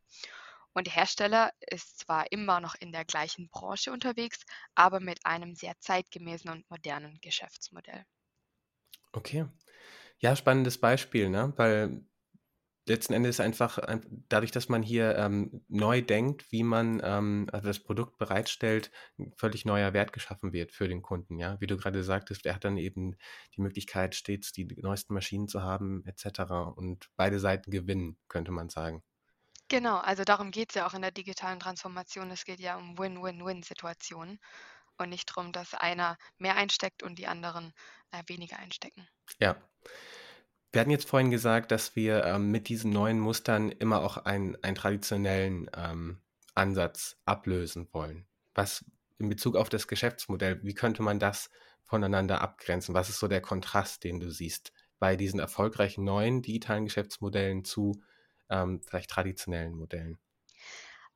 Und 0.73 0.87
der 0.87 0.93
Hersteller 0.95 1.51
ist 1.59 1.99
zwar 1.99 2.31
immer 2.31 2.59
noch 2.59 2.73
in 2.75 2.91
der 2.91 3.05
gleichen 3.05 3.49
Branche 3.49 3.91
unterwegs, 3.91 4.45
aber 4.73 4.99
mit 4.99 5.25
einem 5.25 5.53
sehr 5.53 5.77
zeitgemäßen 5.79 6.49
und 6.49 6.69
modernen 6.71 7.19
Geschäftsmodell. 7.21 8.05
Okay. 9.13 9.45
Ja, 10.19 10.35
spannendes 10.35 10.77
Beispiel, 10.79 11.29
ne? 11.29 11.53
Weil 11.55 12.03
letzten 12.87 13.13
Endes 13.13 13.39
einfach 13.39 13.79
dadurch, 14.29 14.51
dass 14.51 14.67
man 14.67 14.83
hier 14.83 15.15
ähm, 15.17 15.63
neu 15.69 16.01
denkt, 16.01 16.51
wie 16.51 16.63
man 16.63 17.01
ähm, 17.03 17.47
also 17.51 17.67
das 17.67 17.79
Produkt 17.79 18.17
bereitstellt, 18.17 18.91
ein 19.19 19.31
völlig 19.37 19.63
neuer 19.65 19.93
Wert 19.93 20.11
geschaffen 20.11 20.53
wird 20.53 20.71
für 20.73 20.87
den 20.87 21.01
Kunden. 21.01 21.37
Ja, 21.39 21.61
wie 21.61 21.67
du 21.67 21.77
gerade 21.77 22.03
sagtest, 22.03 22.45
er 22.45 22.55
hat 22.55 22.65
dann 22.65 22.77
eben 22.77 23.15
die 23.55 23.61
Möglichkeit, 23.61 24.15
stets 24.15 24.51
die 24.51 24.65
neuesten 24.81 25.13
Maschinen 25.13 25.47
zu 25.47 25.61
haben, 25.63 26.03
etc. 26.05 26.73
Und 26.75 27.09
beide 27.15 27.39
Seiten 27.39 27.71
gewinnen, 27.71 28.17
könnte 28.27 28.51
man 28.51 28.69
sagen. 28.69 29.03
Genau, 29.69 29.97
also 29.99 30.23
darum 30.23 30.51
geht 30.51 30.69
es 30.71 30.75
ja 30.75 30.87
auch 30.87 30.93
in 30.93 31.01
der 31.01 31.11
digitalen 31.11 31.59
Transformation. 31.59 32.29
Es 32.31 32.43
geht 32.43 32.59
ja 32.59 32.75
um 32.77 32.97
Win-Win-Win-Situationen 32.97 34.39
und 34.97 35.09
nicht 35.09 35.29
darum, 35.29 35.51
dass 35.51 35.73
einer 35.73 36.17
mehr 36.37 36.55
einsteckt 36.55 37.03
und 37.03 37.19
die 37.19 37.27
anderen 37.27 37.73
äh, 38.11 38.23
weniger 38.27 38.57
einstecken. 38.59 39.07
Ja. 39.39 39.55
Wir 40.71 40.81
hatten 40.81 40.91
jetzt 40.91 41.07
vorhin 41.09 41.31
gesagt, 41.31 41.71
dass 41.71 41.95
wir 41.95 42.23
ähm, 42.25 42.51
mit 42.51 42.69
diesen 42.69 42.91
neuen 42.91 43.19
Mustern 43.19 43.71
immer 43.71 44.01
auch 44.01 44.17
einen, 44.17 44.55
einen 44.63 44.75
traditionellen 44.75 45.69
ähm, 45.75 46.21
Ansatz 46.53 47.17
ablösen 47.25 47.89
wollen. 47.91 48.27
Was 48.53 48.85
in 49.17 49.29
Bezug 49.29 49.55
auf 49.55 49.69
das 49.69 49.87
Geschäftsmodell, 49.87 50.63
wie 50.63 50.73
könnte 50.75 51.01
man 51.01 51.19
das 51.19 51.49
voneinander 51.83 52.41
abgrenzen? 52.41 52.93
Was 52.93 53.09
ist 53.09 53.19
so 53.19 53.27
der 53.27 53.41
Kontrast, 53.41 54.03
den 54.03 54.19
du 54.19 54.29
siehst 54.29 54.71
bei 54.99 55.15
diesen 55.15 55.39
erfolgreichen 55.39 56.03
neuen 56.03 56.41
digitalen 56.43 56.85
Geschäftsmodellen 56.85 57.63
zu 57.65 58.01
ähm, 58.49 58.81
vielleicht 58.83 59.09
traditionellen 59.09 59.73
Modellen? 59.73 60.19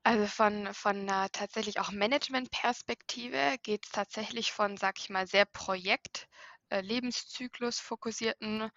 Also 0.05 0.27
von 0.27 0.73
von 0.73 1.03
'ner 1.05 1.29
tatsächlich 1.31 1.79
auch 1.79 1.91
Managementperspektive 1.91 3.57
geht's 3.63 3.89
tatsächlich 3.91 4.51
von, 4.53 4.77
sage 4.77 4.95
ich 4.99 5.09
mal, 5.09 5.27
sehr 5.27 5.45
Projekt 5.45 6.27
äh, 6.73 6.81
Lebenszyklus-fokussierten, 6.81 8.69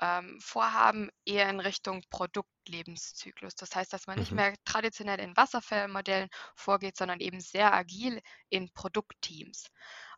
ähm, 0.00 0.38
Vorhaben 0.40 1.10
eher 1.24 1.48
in 1.48 1.60
Richtung 1.60 2.02
Produktlebenszyklus. 2.10 3.54
Das 3.54 3.74
heißt, 3.76 3.92
dass 3.92 4.06
man 4.06 4.18
nicht 4.18 4.32
Mhm. 4.32 4.34
mehr 4.34 4.54
traditionell 4.64 5.20
in 5.20 5.36
Wasserfallmodellen 5.36 6.28
vorgeht, 6.56 6.96
sondern 6.96 7.20
eben 7.20 7.40
sehr 7.40 7.72
agil 7.72 8.20
in 8.48 8.70
Produktteams. 8.72 9.68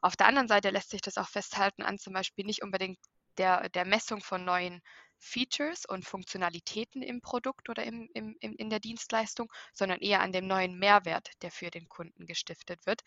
Auf 0.01 0.17
der 0.17 0.27
anderen 0.29 0.49
Seite 0.49 0.71
lässt 0.71 0.91
sich 0.91 1.03
das 1.03 1.19
auch 1.19 1.29
festhalten 1.29 1.83
an 1.83 1.99
zum 1.99 2.13
Beispiel 2.15 2.47
nicht 2.47 2.63
unbedingt 2.63 2.99
der 3.39 3.69
der 3.69 3.85
Messung 3.85 4.23
von 4.23 4.45
neuen 4.45 4.81
Features 5.19 5.85
und 5.87 6.05
Funktionalitäten 6.07 7.03
im 7.03 7.21
Produkt 7.21 7.69
oder 7.69 7.85
im 7.85 8.09
im 8.15 8.37
in 8.41 8.71
der 8.71 8.81
Dienstleistung, 8.81 9.53
sondern 9.75 10.01
eher 10.01 10.21
an 10.23 10.33
dem 10.33 10.47
neuen 10.47 10.79
Mehrwert, 10.79 11.31
der 11.43 11.51
für 11.51 11.71
den 11.71 11.89
Kunden 11.89 12.27
gestiftet 12.27 12.87
wird. 12.87 13.03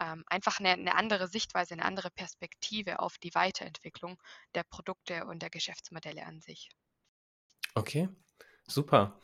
Ähm, 0.00 0.24
einfach 0.28 0.60
'ne 0.60 0.76
'ne 0.76 0.94
andere 0.94 1.28
Sichtweise, 1.28 1.74
'ne 1.76 1.84
andere 1.84 2.10
Perspektive 2.10 3.00
auf 3.00 3.18
die 3.18 3.34
Weiterentwicklung 3.34 4.18
der 4.54 4.64
Produkte 4.64 5.26
und 5.26 5.40
der 5.42 5.50
Geschäftsmodelle 5.50 6.24
an 6.26 6.40
sich. 6.40 6.68
Okay, 7.76 8.08
super. 8.66 9.20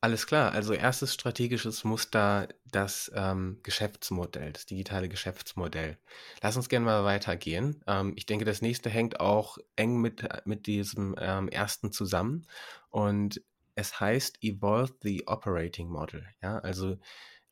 Alles 0.00 0.26
klar. 0.26 0.52
Also, 0.52 0.74
erstes 0.74 1.14
strategisches 1.14 1.84
Muster, 1.84 2.48
das, 2.66 3.10
ähm, 3.14 3.60
Geschäftsmodell, 3.62 4.52
das 4.52 4.66
digitale 4.66 5.08
Geschäftsmodell. 5.08 5.98
Lass 6.42 6.56
uns 6.56 6.68
gerne 6.68 6.84
mal 6.86 7.04
weitergehen. 7.04 7.82
Ähm, 7.86 8.12
ich 8.16 8.26
denke, 8.26 8.44
das 8.44 8.62
nächste 8.62 8.90
hängt 8.90 9.20
auch 9.20 9.58
eng 9.76 10.00
mit 10.00 10.22
äh, 10.24 10.42
mit 10.44 10.66
diesem, 10.66 11.16
ähm, 11.18 11.48
1. 11.48 11.90
zusammen 11.90 12.46
und 12.90 13.42
es 13.76 13.98
heißt 14.00 14.38
„Evolve 14.42 14.94
the 15.02 15.26
Operating 15.26 15.88
Model“, 15.88 16.26
ja? 16.42 16.58
Also, 16.58 16.98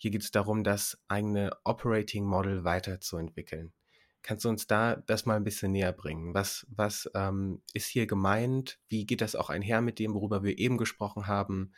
hier 0.02 0.11
geht's 0.12 0.30
darum, 0.32 0.64
das 0.64 0.99
eigene 1.09 1.52
Operating 1.64 2.26
Model 2.26 2.64
weiterzuentwickeln. 2.64 3.73
Kannst 4.23 4.44
du 4.44 4.50
uns 4.50 4.66
da 4.68 4.97
das 4.97 5.26
mal 5.26 5.37
'n 5.37 5.44
bisschen 5.44 5.73
näher 5.73 5.92
bringen? 5.92 6.35
Was 6.35 6.66
was, 6.71 7.11
ähm, 7.14 7.62
ist 7.75 7.88
hier 7.88 8.06
gemeint? 8.06 8.80
Wie 8.88 9.06
geht 9.06 9.21
das 9.23 9.37
auch 9.37 9.50
einher 9.50 9.80
mit 9.82 9.99
dem, 10.00 10.14
worüber 10.14 10.42
wir 10.44 10.59
eben 10.59 10.78
gesprochen 10.78 11.26
haben? 11.28 11.73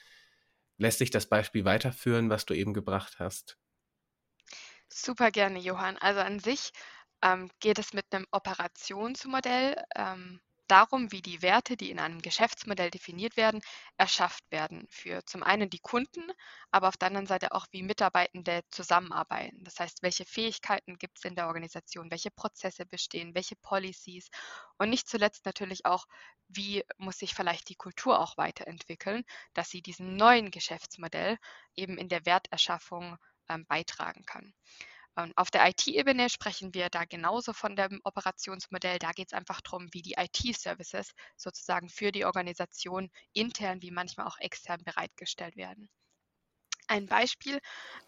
Lässt 0.79 0.99
sich 1.01 1.11
das 1.13 1.27
Beispiel 1.29 1.65
weiterführen, 1.67 2.31
was 2.31 2.47
du 2.47 2.55
eben 2.55 2.75
gebracht 2.75 3.19
hast? 3.21 3.57
Super 4.93 5.31
gerne, 5.31 5.59
Johann. 5.59 5.97
Also, 5.99 6.21
an 6.21 6.39
sich, 6.41 6.71
ähm, 7.23 7.51
geht 7.61 7.79
es 7.79 7.93
mit 7.93 8.05
'nem 8.13 8.27
Operationsmodell, 8.33 9.83
ähm, 9.97 10.41
darum, 10.69 11.13
wie 11.13 11.23
die 11.23 11.43
Werte, 11.43 11.77
die 11.77 11.91
in 11.91 11.99
einem 11.99 12.21
Geschäftsmodell 12.23 12.91
definiert 12.91 13.37
werden, 13.37 13.61
erschafft 13.97 14.45
werden 14.51 14.87
für 14.91 15.25
zum 15.27 15.43
einen 15.43 15.71
die 15.71 15.79
Kunden, 15.79 16.23
aber 16.71 16.89
auf 16.89 16.97
der 16.97 17.09
anderen 17.09 17.27
Seite 17.27 17.53
auch, 17.53 17.67
wie 17.71 17.83
Mitarbeitende 17.83 18.63
zusammenarbeiten. 18.71 19.63
Das 19.65 19.79
heißt, 19.81 20.03
welche 20.03 20.25
Fähigkeiten 20.25 20.99
gibt's 20.99 21.25
in 21.25 21.35
der 21.35 21.47
Organisation, 21.49 22.11
welche 22.11 22.31
Prozesse 22.31 22.87
bestehen, 22.87 23.35
welche 23.35 23.57
Policies 23.57 24.29
und 24.79 24.91
nicht 24.91 25.09
zuletzt 25.09 25.45
natürlich 25.47 25.87
auch, 25.87 26.07
wie 26.49 26.85
muss 26.99 27.19
sich 27.19 27.35
vielleicht 27.35 27.69
die 27.69 27.77
Kultur 27.77 28.19
auch 28.19 28.37
weiterentwickeln, 28.37 29.25
dass 29.55 29.71
sie 29.71 29.83
diesem 29.83 30.17
neuen 30.17 30.51
Geschäftsmodell 30.51 31.39
eben 31.77 31.99
in 31.99 32.09
der 32.09 32.27
Werterschaffung, 32.27 33.17
ähm, 33.49 33.67
beitragen 33.67 34.25
kann. 34.25 34.55
Ähm, 35.17 35.33
auf 35.37 35.51
der 35.51 35.69
IT-Ebene 35.69 36.29
sprechen 36.31 36.75
wir 36.75 36.89
da 36.91 37.05
genauso 37.05 37.53
von 37.53 37.77
dem 37.77 38.01
Operationsmodell. 38.05 38.99
Da 38.99 39.13
geht's 39.13 39.33
einfach 39.33 39.61
drum, 39.61 39.89
wie 39.93 40.03
die 40.03 40.15
IT-Services 40.19 41.13
sozusagen 41.37 41.89
für 41.89 42.13
die 42.13 42.25
Organisation 42.25 43.11
intern 43.33 43.83
wie 43.83 43.91
manchmal 43.91 44.27
auch 44.27 44.39
extern 44.39 44.83
bereitgestellt 44.85 45.57
werden. 45.57 45.89
Ein 46.89 47.07
Beispiel, 47.07 47.61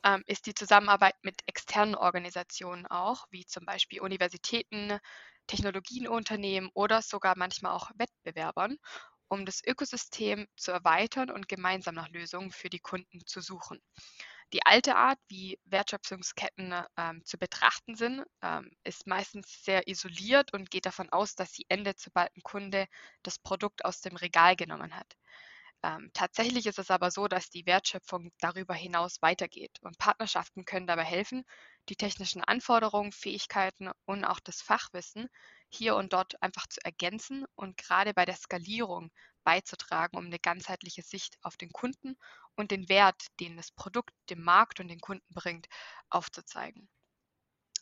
ähm, 0.05 0.23
ist 0.27 0.47
die 0.47 0.55
Zusammenarbeit 0.55 1.15
mit 1.23 1.43
externen 1.47 1.95
Organisationen 1.95 2.87
auch, 2.87 3.27
wie 3.31 3.45
zum 3.47 3.65
Beispiel 3.67 4.01
Universitäten, 4.01 4.99
Technologienunternehmen 5.47 6.71
oder 6.75 7.03
sogar 7.03 7.37
manchmal 7.37 7.73
auch 7.73 7.91
Wettbewerbern, 7.97 8.77
um 9.29 9.47
das 9.47 9.63
Ökosystem 9.65 10.47
zu 10.57 10.73
erweitern 10.73 11.31
und 11.31 11.49
gemeinsam 11.49 11.95
nach 11.95 12.09
Lösungen 12.11 12.51
für 12.53 12.71
die 12.71 12.81
Kunden 12.81 13.27
zu 13.27 13.41
suchen. 13.41 13.81
Die 14.53 14.65
alte 14.65 14.95
Art, 14.97 15.19
wie 15.29 15.59
Wertschöpfungsketten, 15.65 16.73
ähm, 16.97 17.25
zu 17.25 17.37
betrachten 17.37 17.97
sind, 17.97 18.25
ähm, 18.43 18.71
ist 18.85 19.07
meistens 19.07 19.65
sehr 19.65 19.89
isoliert 19.89 20.53
und 20.53 20.71
geht 20.71 20.87
davon 20.87 21.11
aus, 21.11 21.35
dass 21.35 21.53
sie 21.53 21.67
endet, 21.69 21.99
sobald 21.99 22.31
'n 22.37 22.43
Kunde 22.43 22.87
das 23.25 23.39
Produkt 23.41 23.85
aus 23.85 24.01
dem 24.03 24.15
Regal 24.17 24.55
genommen 24.55 24.95
hat. 24.95 25.15
Ähm, 25.83 26.11
tatsächlich 26.15 26.67
ist 26.67 26.79
es 26.79 26.91
aber 26.91 27.11
so, 27.11 27.29
dass 27.29 27.51
die 27.51 27.67
Wertschöpfung 27.67 28.31
darüber 28.41 28.75
hinaus 28.75 29.23
weitergeht 29.23 29.79
und 29.83 29.99
Partnerschaften 29.99 30.65
können 30.65 30.87
dabei 30.87 31.05
helfen, 31.05 31.45
die 31.89 31.97
technischen 31.97 32.43
Anforderungen, 32.45 33.13
Fähigkeiten 33.13 33.91
und 34.07 34.25
auch 34.25 34.41
das 34.41 34.63
Fachwissen 34.63 35.29
hier 35.71 35.97
und 35.97 36.13
dort 36.13 36.43
einfach 36.43 36.67
zu 36.69 36.81
ergänzen 36.85 37.47
und 37.57 37.77
grade 37.79 38.15
bei 38.15 38.25
der 38.27 38.37
Skalierung 38.37 39.11
beizutragen, 39.45 40.17
um 40.19 40.29
'ne 40.29 40.39
ganzheitliche 40.41 41.03
Sicht 41.03 41.37
auf 41.43 41.57
den 41.57 41.71
Kunden 41.73 42.17
und 42.57 42.71
den 42.73 42.89
Wert, 42.89 43.27
den 43.41 43.57
das 43.57 43.71
Produkt 43.73 44.15
dem 44.31 44.43
Markt 44.43 44.81
und 44.81 44.89
den 44.89 45.01
Kunden 45.01 45.33
bringt, 45.35 45.67
aufzuzeigen. 46.11 46.89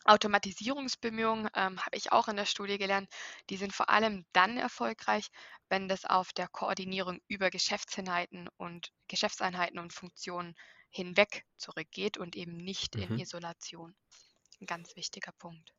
Automatisierungsbemühungen, 0.07 1.50
ähm, 1.54 1.78
habe 1.85 1.95
ich 1.99 2.11
auch 2.11 2.28
in 2.28 2.37
der 2.37 2.47
Studie 2.47 2.78
gelernt, 2.78 3.11
die 3.50 3.59
sind 3.59 3.75
vor 3.75 3.90
allem 3.90 4.25
dann 4.33 4.57
erfolgreich, 4.57 5.28
wenn 5.69 5.88
das 5.88 6.07
auf 6.07 6.33
der 6.33 6.49
Koordinierung 6.49 7.21
über 7.28 7.50
Geschäftseinheiten 7.50 8.49
und 8.57 8.93
Geschäftseinheiten 9.09 9.78
und 9.78 9.93
Funktionen 9.93 10.54
hinweg 10.88 11.45
zurückgeht 11.59 12.16
und 12.16 12.35
eben 12.35 12.57
nicht 12.57 12.97
in 12.97 13.11
Mhm. 13.11 13.19
Isolation. 13.19 13.95
'N 14.61 14.66
ganz 14.66 14.97
wichtiger 14.97 15.33
Punkt. 15.33 15.75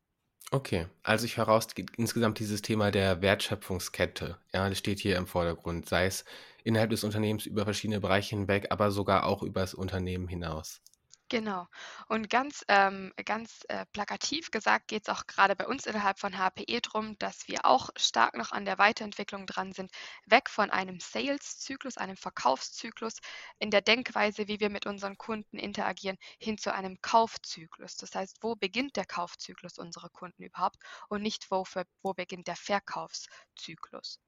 Okay, 0.52 0.86
also 1.02 1.24
ich 1.24 1.36
höre 1.36 1.44
raus, 1.46 1.66
insgesamt 1.96 2.38
dieses 2.38 2.62
Thema 2.62 2.90
der 2.92 3.20
Wertschöpfungskette, 3.20 4.38
ja, 4.54 4.68
das 4.68 4.78
steht 4.78 5.00
hier 5.00 5.16
im 5.16 5.26
Vordergrund, 5.26 5.88
sei 5.88 6.06
es 6.06 6.24
innerhalb 6.64 6.90
des 6.90 7.02
Unternehmens 7.04 7.46
über 7.46 7.64
verschiedene 7.64 8.00
Bereiche 8.00 8.36
hinweg, 8.36 8.66
aber 8.70 8.90
sogar 8.92 9.26
auch 9.26 9.42
übers 9.42 9.74
Unternehmen 9.74 10.28
hinaus. 10.28 10.82
Genau. 11.30 11.66
Und 12.08 12.30
ganz, 12.30 12.64
ähm 12.68 13.12
ganz, 13.24 13.64
äh, 13.68 13.84
plakativ 13.92 14.50
gesagt 14.52 14.86
geht's 14.88 15.08
auch 15.08 15.26
grade 15.26 15.56
bei 15.56 15.66
uns 15.66 15.84
innerhalb 15.86 16.20
von 16.20 16.38
HPE 16.38 16.80
drum, 16.80 17.18
dass 17.18 17.48
wir 17.48 17.64
auch 17.66 17.90
stark 17.96 18.36
noch 18.36 18.52
an 18.52 18.64
der 18.64 18.78
Weiterentwicklung 18.78 19.44
dran 19.46 19.72
sind, 19.72 19.90
weg 20.26 20.48
von 20.48 20.70
einem 20.70 21.00
Sales-Zyklus, 21.00 21.96
einem 21.96 22.16
Verkaufszyklus 22.16 23.14
in 23.58 23.70
der 23.72 23.80
Denkweise, 23.82 24.46
wie 24.46 24.60
wir 24.60 24.70
mit 24.70 24.86
unseren 24.86 25.18
Kunden 25.18 25.58
interagieren, 25.58 26.16
hin 26.38 26.58
zu 26.58 26.72
einem 26.72 26.96
Kaufzyklus. 27.02 27.96
Das 27.96 28.14
heißt, 28.14 28.36
wo 28.42 28.54
beginnt 28.54 28.94
der 28.96 29.04
Kaufzyklus 29.06 29.78
unserer 29.78 30.10
Kunden 30.10 30.44
überhaupt 30.44 30.76
und 31.08 31.22
nicht 31.22 31.50
wo 31.50 31.64
ver 31.64 31.86
wo 32.02 32.14
beginnt 32.14 32.46
der 32.46 32.56
Verkaufszyklus? 32.56 34.20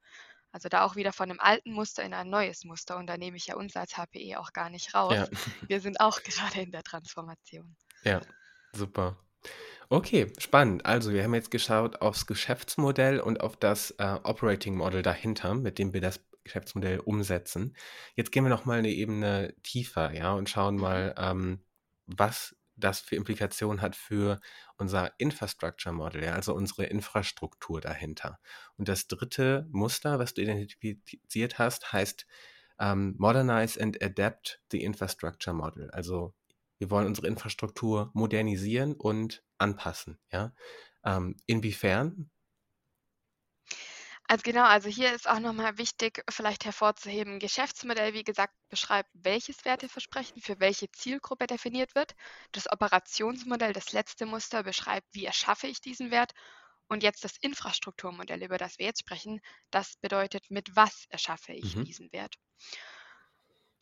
Also, 0.53 0.67
da 0.69 0.83
auch 0.85 0.95
wieder 0.95 1.13
von 1.13 1.29
'nem 1.29 1.39
alten 1.39 1.71
Muster 1.73 2.03
in 2.03 2.13
ein 2.13 2.29
neues 2.29 2.63
Muster 2.65 2.97
und 2.97 3.07
da 3.07 3.17
nehme 3.17 3.37
ich 3.37 3.47
ja 3.47 3.55
uns 3.55 3.75
als 3.75 3.97
HPE 3.97 4.39
auch 4.39 4.51
gar 4.53 4.69
nicht 4.71 4.93
raus. 4.95 5.19
Ja. 5.19 5.29
Wir 5.67 5.79
sind 5.81 5.99
auch 5.99 6.21
gerade 6.23 6.61
in 6.61 6.71
der 6.71 6.83
Transformation. 6.83 7.75
Ja, 8.05 8.21
super. 8.75 9.17
Okay, 9.89 10.31
spannend. 10.39 10.85
Also, 10.85 11.13
wir 11.13 11.23
haben 11.23 11.33
jetzt 11.35 11.51
geschaut 11.51 12.01
aufs 12.01 12.27
Geschäftsmodell 12.27 13.19
und 13.21 13.41
auf 13.41 13.57
das, 13.57 13.91
äh, 13.99 14.19
Operating 14.23 14.75
Model 14.77 15.01
dahinter, 15.03 15.55
mit 15.55 15.79
dem 15.79 15.93
wir 15.93 16.01
das 16.01 16.21
Geschäftsmodell 16.45 16.99
umsetzen. 17.01 17.75
Jetzt 18.15 18.31
gehen 18.31 18.45
wir 18.45 18.49
noch 18.51 18.65
mal 18.65 18.81
'ne 18.81 18.91
Ebene 18.91 19.55
tiefer, 19.63 20.13
ja, 20.13 20.33
und 20.33 20.49
schauen 20.49 20.77
Mhm. 20.77 20.79
mal, 20.79 21.15
ähm, 21.17 21.65
was 22.07 22.55
das 22.79 22.99
für 23.01 23.15
Implikationen 23.17 23.81
hat 23.81 23.95
für 23.95 24.39
unser 24.77 25.13
Infrastructure 25.19 25.93
Model, 25.95 26.23
ja, 26.23 26.33
also 26.33 26.53
unsere 26.55 26.85
Infrastruktur 26.85 27.81
dahinter. 27.81 28.39
Und 28.77 28.87
das 28.89 29.07
3. 29.07 29.65
Muster, 29.71 30.19
was 30.19 30.33
du 30.35 30.41
identifiziert 30.43 31.59
hast, 31.59 31.93
heißt, 31.93 32.25
ähm, 32.79 33.15
„Modernize 33.19 33.81
and 33.81 34.01
adapt 34.03 34.61
the 34.71 34.83
infrastructure 34.83 35.55
model“. 35.55 35.89
Also, 35.91 36.33
wir 36.79 36.89
wollen 36.91 37.07
unsere 37.07 37.27
Infrastruktur 37.27 38.11
modernisieren 38.13 38.93
und 38.95 39.43
anpassen, 39.59 40.19
ja? 40.31 40.53
Ähm, 41.05 41.35
inwiefern? 41.47 42.29
Also, 44.29 44.43
genau, 44.43 44.63
also 44.63 44.87
hier 44.89 45.13
ist 45.13 45.27
auch 45.27 45.39
noch 45.39 45.51
mal 45.53 45.77
wichtig, 45.77 46.23
vielleicht 46.29 46.63
hervorzuheben, 46.63 47.37
Geschäftsmodell, 47.39 48.13
wie 48.13 48.23
gesagt, 48.23 48.53
beschreibt, 48.69 49.09
welches 49.13 49.65
Werteversprechen 49.65 50.41
für 50.41 50.59
welche 50.61 50.89
Zielgruppe 50.91 51.47
definiert 51.47 51.95
wird. 51.95 52.13
Das 52.53 52.71
Operationsmodell, 52.71 53.73
das 53.73 53.91
letzte 53.91 54.25
Muster, 54.25 54.63
beschreibt, 54.63 55.07
wie 55.13 55.25
erschaffe 55.25 55.67
ich 55.67 55.81
diesen 55.81 56.11
Wert. 56.11 56.31
Und 56.87 57.03
jetzt 57.03 57.23
das 57.25 57.37
Infrastrukturmodell, 57.41 58.43
über 58.43 58.57
das 58.57 58.77
wir 58.79 58.85
jetzt 58.87 59.01
sprechen, 59.01 59.41
das 59.71 59.97
bedeutet, 59.97 60.49
mit 60.51 60.75
was 60.75 61.05
erschaffe 61.09 61.51
ich 61.53 61.77
Mhm. 61.77 61.85
diesen 61.85 62.11
Wert? 62.13 62.35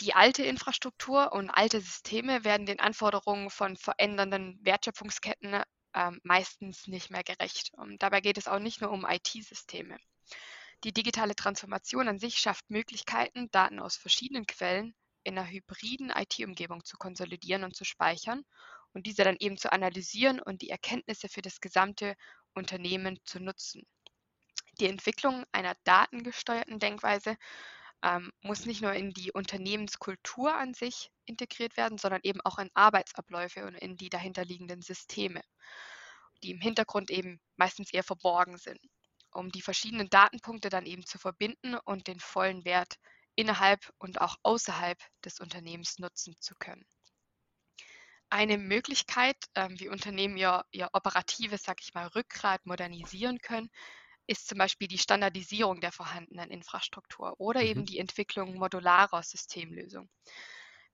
Die 0.02 0.16
alte 0.16 0.42
Infrastruktur 0.42 1.34
und 1.34 1.52
alte 1.52 1.80
Systeme 1.82 2.44
werden 2.44 2.66
den 2.66 2.80
Anforderungen 2.80 3.52
von 3.52 3.78
verändernden 3.78 4.58
Wertschöpfungsketten, 4.66 5.62
ähm, 5.94 6.20
meistens 6.24 6.88
nicht 6.88 7.12
mehr 7.12 7.24
gerecht. 7.24 7.70
Und 7.76 8.02
dabei 8.02 8.22
geht 8.22 8.40
es 8.40 8.48
auch 8.48 8.58
nicht 8.58 8.82
nur 8.82 8.90
um 8.90 9.06
IT-Systeme. 9.08 10.00
Die 10.84 10.94
digitale 10.94 11.36
Transformation 11.36 12.08
an 12.08 12.20
sich 12.20 12.38
schafft 12.38 12.70
Möglichkeiten, 12.70 13.50
Daten 13.52 13.80
aus 13.80 13.98
verschiedenen 13.98 14.46
Quellen 14.46 14.96
in 15.24 15.38
einer 15.38 15.50
hybriden 15.50 16.12
IT-Umgebung 16.12 16.84
zu 16.86 16.98
konsolidieren 16.98 17.64
und 17.64 17.76
zu 17.76 17.84
speichern 17.84 18.44
und 18.94 19.08
diese 19.08 19.24
dann 19.24 19.38
eben 19.40 19.58
zu 19.58 19.72
analysieren 19.72 20.40
und 20.40 20.62
die 20.62 20.70
Erkenntnisse 20.70 21.30
für 21.30 21.42
das 21.42 21.62
gesamte 21.62 22.16
Unternehmen 22.54 23.20
zu 23.26 23.40
nutzen. 23.40 23.88
Die 24.80 24.88
Entwicklung 24.88 25.46
einer 25.52 25.76
datengesteuerten 25.84 26.78
Denkweise 26.80 27.38
ähm, 28.04 28.32
muss 28.42 28.66
nicht 28.68 28.82
nur 28.82 28.94
in 28.94 29.12
die 29.12 29.32
Unternehmenskultur 29.32 30.54
an 30.54 30.76
sich 30.76 31.10
integriert 31.26 31.76
werden, 31.78 31.98
sondern 31.98 32.22
eben 32.24 32.42
auch 32.42 32.60
in 32.60 32.70
Arbeitsabläufe 32.76 33.66
und 33.66 33.76
in 33.76 33.98
die 33.98 34.10
dahinterliegenden 34.10 34.84
Systeme, 34.84 35.42
die 36.44 36.52
im 36.52 36.62
Hintergrund 36.62 37.10
eben 37.10 37.42
meistens 37.56 37.92
eher 37.92 38.04
verborgen 38.04 38.58
sind, 38.58 38.80
um 39.38 39.52
die 39.52 39.62
verschiedenen 39.62 40.10
Datenpunkte 40.10 40.70
dann 40.70 40.86
eben 40.86 41.06
zu 41.06 41.20
verbinden 41.20 41.76
und 41.86 42.08
den 42.08 42.20
vollen 42.20 42.66
Wert 42.66 42.96
innerhalb 43.36 43.94
und 44.00 44.20
auch 44.20 44.36
außerhalb 44.44 44.98
des 45.24 45.40
Unternehmens 45.40 46.00
nutzen 46.00 46.36
zu 46.40 46.56
können. 46.56 46.86
Eine 48.30 48.58
Möglichkeit, 48.58 49.38
ähm, 49.56 49.80
wie 49.80 49.88
Unternehmen 49.88 50.36
ihr, 50.36 50.66
ihr 50.72 50.90
operatives, 50.92 51.64
sag 51.64 51.82
ich 51.82 51.94
mal, 51.94 52.08
Rückgrat 52.08 52.66
modernisieren 52.66 53.40
können, 53.40 53.70
ist 54.26 54.50
zum 54.50 54.58
Beispiel 54.58 54.90
die 54.90 54.98
Standardisierung 54.98 55.80
der 55.80 55.94
vorhandenen 55.94 56.52
Infrastruktur 56.52 57.40
oder 57.40 57.62
mhm. 57.62 57.68
eben 57.68 57.86
die 57.86 58.00
Entwicklung 58.00 58.56
modularer 58.56 59.24
Systemlösungen. 59.24 60.10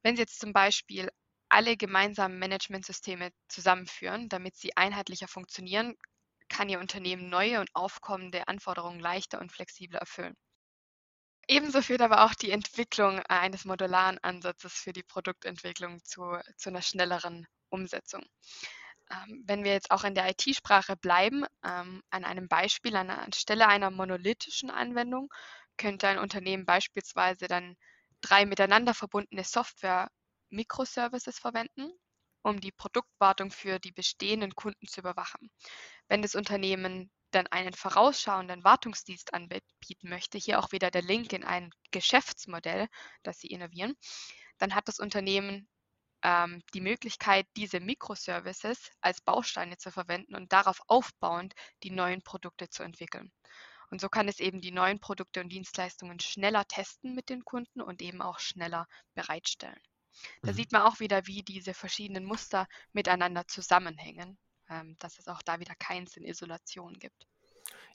Wenn 0.04 0.16
Sie 0.16 0.22
jetzt 0.22 0.40
zum 0.40 0.54
Beispiel 0.54 1.10
alle 1.50 1.78
gemeinsamen 1.78 2.40
Managementsysteme 2.40 3.32
zusammenführen, 3.48 4.28
damit 4.28 4.56
sie 4.56 4.76
einheitlicher 4.76 5.28
funktionieren, 5.28 5.96
kann 6.53 6.69
Ihr 6.69 6.79
Unternehmen 6.79 7.29
neue 7.29 7.60
und 7.60 7.69
aufkommende 7.74 8.48
Anforderungen 8.48 9.00
leichter 9.00 9.41
und 9.41 9.51
flexibler 9.51 10.00
erfüllen. 10.00 10.36
Ebenso 11.48 11.81
führt 11.81 12.01
aber 12.01 12.24
auch 12.24 12.36
die 12.36 12.51
Entwicklung 12.51 13.19
eines 13.27 13.65
modularen 13.65 14.19
Ansatzes 14.22 14.74
für 14.74 14.93
die 14.93 15.03
Produktentwicklung 15.03 16.03
zu, 16.03 16.38
zu 16.55 16.69
einer 16.69 16.83
schnelleren 16.83 17.48
Umsetzung. 17.69 18.24
Ähm, 19.12 19.43
wenn 19.48 19.63
wir 19.63 19.74
jetzt 19.74 19.89
auch 19.89 20.03
in 20.03 20.13
der 20.13 20.29
IT-Sprache 20.29 20.95
bleiben, 20.95 21.43
ähm, 21.65 22.03
an 22.12 22.24
einem 22.24 22.48
Beispiel, 22.48 22.95
an, 22.95 23.10
anstelle 23.10 23.67
einer 23.67 23.89
monolithischen 23.89 24.69
Anwendung, 24.69 25.33
könnte 25.77 26.07
ein 26.07 26.19
Unternehmen 26.19 26.65
beispielsweise 26.65 27.48
dann 27.48 27.75
drei 28.22 28.45
miteinander 28.45 28.93
verbundene 28.93 29.43
Software-Microservices 29.43 31.39
verwenden, 31.39 31.91
um 32.44 32.60
die 32.60 32.72
Produktwartung 32.72 33.52
für 33.52 33.80
die 33.80 33.92
bestehenden 33.92 34.54
Kunden 34.56 34.88
zu 34.88 35.02
überwachen. 35.02 35.50
Wenn 36.08 36.22
das 36.22 36.36
Unternehmen 36.36 37.10
dann 37.32 37.48
einen 37.48 37.74
vorausschauenden 37.74 38.64
Wartungsdienst 38.64 39.34
anbieten 39.34 40.10
möchte, 40.10 40.38
hier 40.38 40.60
auch 40.60 40.72
wieder 40.72 40.92
der 40.92 41.02
Link 41.02 41.34
in 41.34 41.44
ein 41.44 41.72
Geschäftsmodell, 41.92 42.88
das 43.24 43.40
sie 43.40 43.48
innovieren, 43.48 43.96
dann 44.60 44.76
hat 44.76 44.88
das 44.88 45.00
Unternehmen 45.00 45.68
ähm, 46.22 46.62
die 46.74 46.82
Möglichkeit, 46.82 47.48
diese 47.58 47.80
Microservices 47.80 48.92
als 49.02 49.22
Bausteine 49.22 49.78
zu 49.78 49.92
verwenden 49.92 50.36
und 50.36 50.54
darauf 50.54 50.80
aufbauend 50.88 51.54
die 51.84 51.92
neuen 51.92 52.22
Produkte 52.22 52.70
zu 52.70 52.84
entwickeln. 52.84 53.32
Und 53.90 54.02
so 54.02 54.10
kann 54.10 54.28
es 54.28 54.40
eben 54.40 54.62
die 54.62 54.72
neuen 54.72 55.00
Produkte 55.00 55.42
und 55.42 55.50
Dienstleistungen 55.50 56.20
schneller 56.20 56.66
testen 56.66 57.14
mit 57.14 57.30
den 57.30 57.44
Kunden 57.46 57.82
und 57.82 58.02
eben 58.02 58.22
auch 58.22 58.40
schneller 58.40 58.88
bereitstellen. 59.14 59.80
Da 60.41 60.51
mhm. 60.51 60.55
sieht 60.55 60.72
man 60.72 60.84
auch 60.84 61.00
wieder, 61.00 61.25
wie 61.27 61.43
diese 61.43 61.74
verschiedenen 61.74 62.25
Muster 62.25 62.67
miteinander 62.91 63.48
zusammenhängen, 63.48 64.38
ähm, 64.70 64.96
dass 65.00 65.20
es 65.20 65.27
auch 65.27 65.41
da 65.41 65.60
wieder 65.60 65.75
keins 65.75 66.17
in 66.17 66.25
Isolation 66.25 66.93
gibt. 66.93 67.27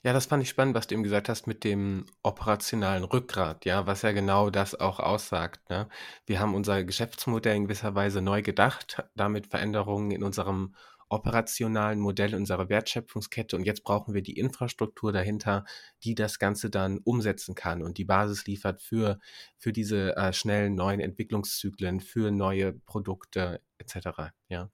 Ja, 0.01 0.13
das 0.13 0.27
fand 0.27 0.41
ich 0.43 0.49
spannend, 0.49 0.75
was 0.75 0.87
du 0.87 0.95
eben 0.95 1.03
gesagt 1.03 1.27
hast 1.27 1.45
mit 1.45 1.65
dem 1.65 2.05
operationalen 2.23 3.03
Rückgrat, 3.03 3.65
ja, 3.65 3.85
was 3.85 4.01
ja 4.01 4.13
genau 4.13 4.49
das 4.49 4.73
auch 4.79 4.99
aussagt. 4.99 5.69
Ne? 5.69 5.89
Wir 6.25 6.39
haben 6.39 6.55
unser 6.55 6.85
Geschäftsmodell 6.85 7.57
in 7.57 7.63
gewisser 7.63 7.95
Weise 7.95 8.21
neu 8.21 8.41
gedacht, 8.41 9.03
damit 9.15 9.47
Veränderungen 9.47 10.11
in 10.11 10.23
unserem 10.23 10.73
operationalen 11.09 11.99
Modell, 11.99 12.35
unserer 12.35 12.69
Wertschöpfungskette 12.69 13.55
und 13.55 13.65
jetzt 13.65 13.83
brauchen 13.83 14.13
wir 14.13 14.21
die 14.21 14.37
Infrastruktur 14.37 15.11
dahinter, 15.11 15.65
die 16.03 16.15
das 16.15 16.39
Ganze 16.39 16.69
dann 16.69 16.99
umsetzen 16.99 17.55
kann 17.55 17.81
und 17.81 17.97
die 17.97 18.05
Basis 18.05 18.45
liefert 18.45 18.81
für, 18.81 19.19
für 19.57 19.73
diese 19.73 20.15
äh, 20.15 20.33
schnellen 20.33 20.75
neuen 20.75 20.99
Entwicklungszyklen, 20.99 21.99
für 21.99 22.31
neue 22.31 22.73
Produkte 22.73 23.61
etc. 23.79 24.31
Ja. 24.47 24.69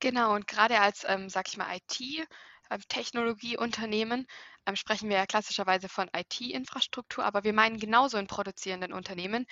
Genau, 0.00 0.34
und 0.34 0.46
gerade 0.46 0.80
als, 0.80 1.04
ähm, 1.06 1.28
sag 1.28 1.48
ich 1.48 1.56
mal, 1.56 1.76
IT 1.76 2.26
ähm, 2.70 2.80
Technologieunternehmen 2.88 4.26
ähm, 4.66 4.76
sprechen 4.76 5.08
wir 5.08 5.16
ja 5.16 5.26
klassischerweise 5.26 5.88
von 5.88 6.08
IT-Infrastruktur, 6.14 7.24
aber 7.24 7.44
wir 7.44 7.52
meinen 7.52 7.78
genauso 7.78 8.18
in 8.18 8.26
produzierenden 8.26 8.92
Unternehmen 8.92 9.46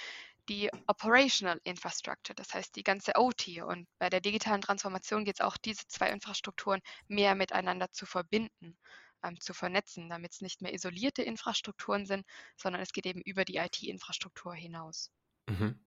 die 0.48 0.70
Operational 0.86 1.60
Infrastructure, 1.64 2.34
das 2.34 2.54
heißt 2.54 2.74
die 2.76 2.82
ganze 2.82 3.12
OT. 3.16 3.62
Und 3.62 3.86
bei 3.98 4.10
der 4.10 4.20
digitalen 4.20 4.60
Transformation 4.60 5.24
geht 5.24 5.36
es 5.36 5.40
auch, 5.40 5.56
diese 5.56 5.86
zwei 5.88 6.10
Infrastrukturen 6.10 6.80
mehr 7.08 7.34
miteinander 7.34 7.90
zu 7.92 8.06
verbinden, 8.06 8.76
ähm, 9.22 9.38
zu 9.40 9.54
vernetzen, 9.54 10.08
damit 10.08 10.32
es 10.32 10.40
nicht 10.40 10.62
mehr 10.62 10.74
isolierte 10.74 11.22
Infrastrukturen 11.22 12.06
sind, 12.06 12.24
sondern 12.56 12.82
es 12.82 12.92
geht 12.92 13.06
eben 13.06 13.20
über 13.22 13.44
die 13.44 13.56
IT-Infrastruktur 13.56 14.54
hinaus. 14.54 15.10
Mhm. 15.48 15.84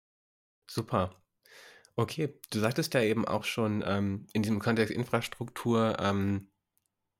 Super. 0.69 1.21
Okay, 1.95 2.39
du 2.51 2.59
sagtest 2.59 2.93
ja 2.93 3.01
eben 3.01 3.27
auch 3.27 3.43
schon 3.43 3.83
ähm, 3.85 4.27
in 4.33 4.43
diesem 4.43 4.59
Kontext 4.59 4.93
Infrastruktur, 4.93 5.97
ähm, 5.99 6.50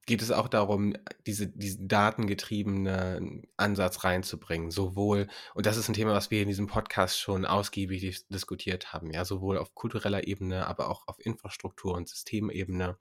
geht 0.05 0.21
es 0.21 0.31
auch 0.31 0.47
darum, 0.47 0.95
diese, 1.25 1.47
diesen 1.47 1.87
datengetriebenen 1.87 3.43
Ansatz 3.57 4.03
reinzubringen. 4.03 4.71
Sowohl, 4.71 5.27
und 5.53 5.65
das 5.65 5.77
ist 5.77 5.89
ein 5.89 5.93
Thema, 5.93 6.13
was 6.13 6.31
wir 6.31 6.41
in 6.41 6.47
diesem 6.47 6.67
Podcast 6.67 7.19
schon 7.19 7.45
ausgiebig 7.45 8.25
diskutiert 8.29 8.93
haben, 8.93 9.11
ja, 9.11 9.25
sowohl 9.25 9.57
auf 9.57 9.75
kultureller 9.75 10.27
Ebene, 10.27 10.67
aber 10.67 10.89
auch 10.89 11.07
auf 11.07 11.17
Infrastruktur- 11.19 11.95
und 11.95 12.09
Systemebene. 12.09 12.97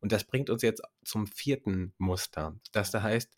Und 0.00 0.12
das 0.12 0.24
bringt 0.24 0.50
uns 0.50 0.62
jetzt 0.62 0.82
zum 1.04 1.26
vierten 1.26 1.94
Muster, 1.98 2.56
das 2.72 2.90
da 2.90 3.02
heißt, 3.02 3.34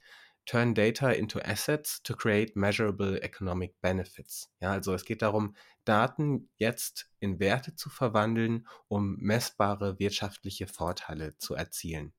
Turn 0.46 0.74
Data 0.74 1.10
into 1.10 1.40
Assets 1.40 2.02
to 2.04 2.14
create 2.14 2.54
measurable 2.54 3.20
economic 3.20 3.80
benefits. 3.80 4.48
Ja, 4.60 4.70
also 4.70 4.94
es 4.94 5.04
geht 5.04 5.22
darum, 5.22 5.56
Daten 5.84 6.48
jetzt 6.56 7.10
in 7.18 7.40
Werte 7.40 7.74
zu 7.74 7.90
verwandeln, 7.90 8.68
um 8.86 9.16
messbare 9.16 9.98
wirtschaftliche 9.98 10.68
Vorteile 10.68 11.36
zu 11.38 11.54
erzielen. 11.54 12.12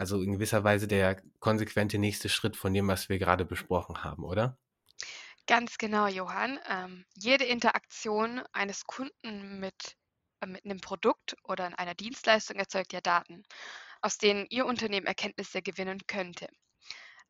Also 0.00 0.22
in 0.22 0.32
gewisser 0.32 0.64
Weise 0.64 0.88
der 0.88 1.20
konsequente 1.40 1.98
nächste 1.98 2.30
Schritt 2.30 2.56
von 2.56 2.72
dem, 2.72 2.88
was 2.88 3.10
wir 3.10 3.18
gerade 3.18 3.44
besprochen 3.44 4.02
haben, 4.02 4.24
oder? 4.24 4.58
Ganz 5.46 5.76
genau, 5.76 6.06
Johann. 6.06 6.58
Ähm, 6.70 7.04
jede 7.16 7.44
Interaktion 7.44 8.40
eines 8.54 8.86
Kunden 8.86 9.60
mit, 9.60 9.98
äh, 10.40 10.46
mit 10.46 10.64
einem 10.64 10.80
Produkt 10.80 11.36
oder 11.44 11.78
einer 11.78 11.94
Dienstleistung 11.94 12.56
erzeugt 12.56 12.94
ja 12.94 13.02
Daten, 13.02 13.42
aus 14.00 14.16
denen 14.16 14.46
Ihr 14.48 14.64
Unternehmen 14.64 15.04
Erkenntnisse 15.04 15.60
gewinnen 15.60 16.00
könnte. 16.06 16.48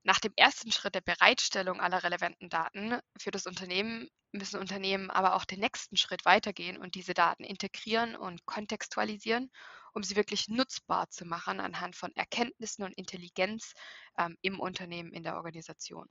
Nach 0.05 0.21
dem 0.21 0.33
ersten 0.37 0.71
Schritt 0.71 0.95
der 0.95 1.01
Bereitstellung 1.01 1.81
aller 1.81 2.05
relevanten 2.05 2.51
Daten 2.51 3.01
für 3.19 3.33
das 3.33 3.47
Unternehmen 3.47 4.07
müssen 4.31 4.61
Unternehmen 4.61 5.11
aber 5.11 5.35
auch 5.35 5.45
den 5.45 5.59
nächsten 5.59 5.97
Schritt 5.97 6.25
weitergehen 6.25 6.77
und 6.77 6.95
diese 6.95 7.15
Daten 7.15 7.43
integrieren 7.43 8.15
und 8.15 8.47
kontextualisieren 8.47 9.51
um 9.95 10.03
sie 10.03 10.17
wirklich 10.17 10.49
nutzbar 10.49 11.09
zu 11.11 11.25
machen 11.25 11.61
anhand 11.61 11.97
von 11.97 12.15
Erkenntnissen 12.17 12.85
und 12.85 12.93
Intelligenz 12.93 13.75
ähm, 14.19 14.37
im 14.43 14.61
Unternehmen, 14.61 15.13
in 15.13 15.23
der 15.23 15.37
Organisation. 15.37 16.09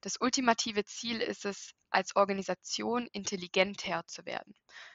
Das 0.00 0.20
ultimative 0.20 0.84
Ziel 0.84 1.20
ist 1.20 1.44
es, 1.44 1.72
als 1.90 2.14
Organisation 2.14 3.08
intelligenter 3.12 4.06
zu 4.06 4.24
werden. 4.26 4.54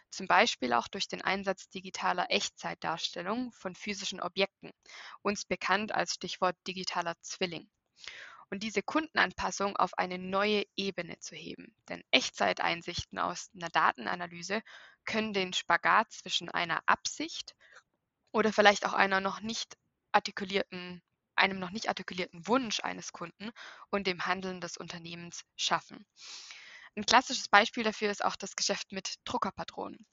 Zum 0.10 0.28
Beispiel 0.28 0.74
auch 0.74 0.88
durch 0.88 1.08
den 1.08 1.22
Einsatz 1.22 1.68
digitaler 1.70 2.28
Echtzeitdarstellung 2.30 3.52
von 3.52 3.76
physischen 3.76 4.22
Objekten, 4.22 4.72
uns 5.22 5.44
bekannt 5.44 5.94
als 5.94 6.14
Stichwort 6.14 6.56
digitaler 6.68 7.16
Zwilling 7.22 7.70
und 8.54 8.62
diese 8.62 8.84
Kundenanpassung 8.84 9.76
auf 9.78 9.98
eine 9.98 10.20
neue 10.20 10.64
Ebene 10.76 11.18
zu 11.18 11.36
heben. 11.36 11.76
Denn 11.90 12.04
Echtzeiteinsichten 12.12 13.18
aus 13.18 13.50
einer 13.56 13.70
Datenanalyse 13.70 14.62
können 15.06 15.34
den 15.34 15.54
Spagat 15.54 16.12
zwischen 16.12 16.50
einer 16.50 16.84
Absicht 16.86 17.56
oder 18.34 18.52
vielleicht 18.52 18.86
auch 18.86 18.94
einer 18.94 19.22
noch 19.22 19.40
nicht 19.40 19.78
artikulierten 20.12 21.02
einem 21.36 21.60
noch 21.60 21.72
nicht 21.72 21.90
artikulierten 21.90 22.48
Wunsch 22.48 22.80
eines 22.82 23.12
Kunden 23.12 23.50
und 23.90 24.08
dem 24.08 24.26
Handeln 24.26 24.62
des 24.62 24.78
Unternehmens 24.78 25.44
schaffen. 25.56 26.06
Ein 26.96 27.06
klassisches 27.06 27.50
Beispiel 27.50 27.84
dafür 27.84 28.12
ist 28.12 28.24
auch 28.24 28.36
das 28.36 28.56
Geschäft 28.56 28.92
mit 28.92 29.16
Druckerpatronen. 29.26 30.06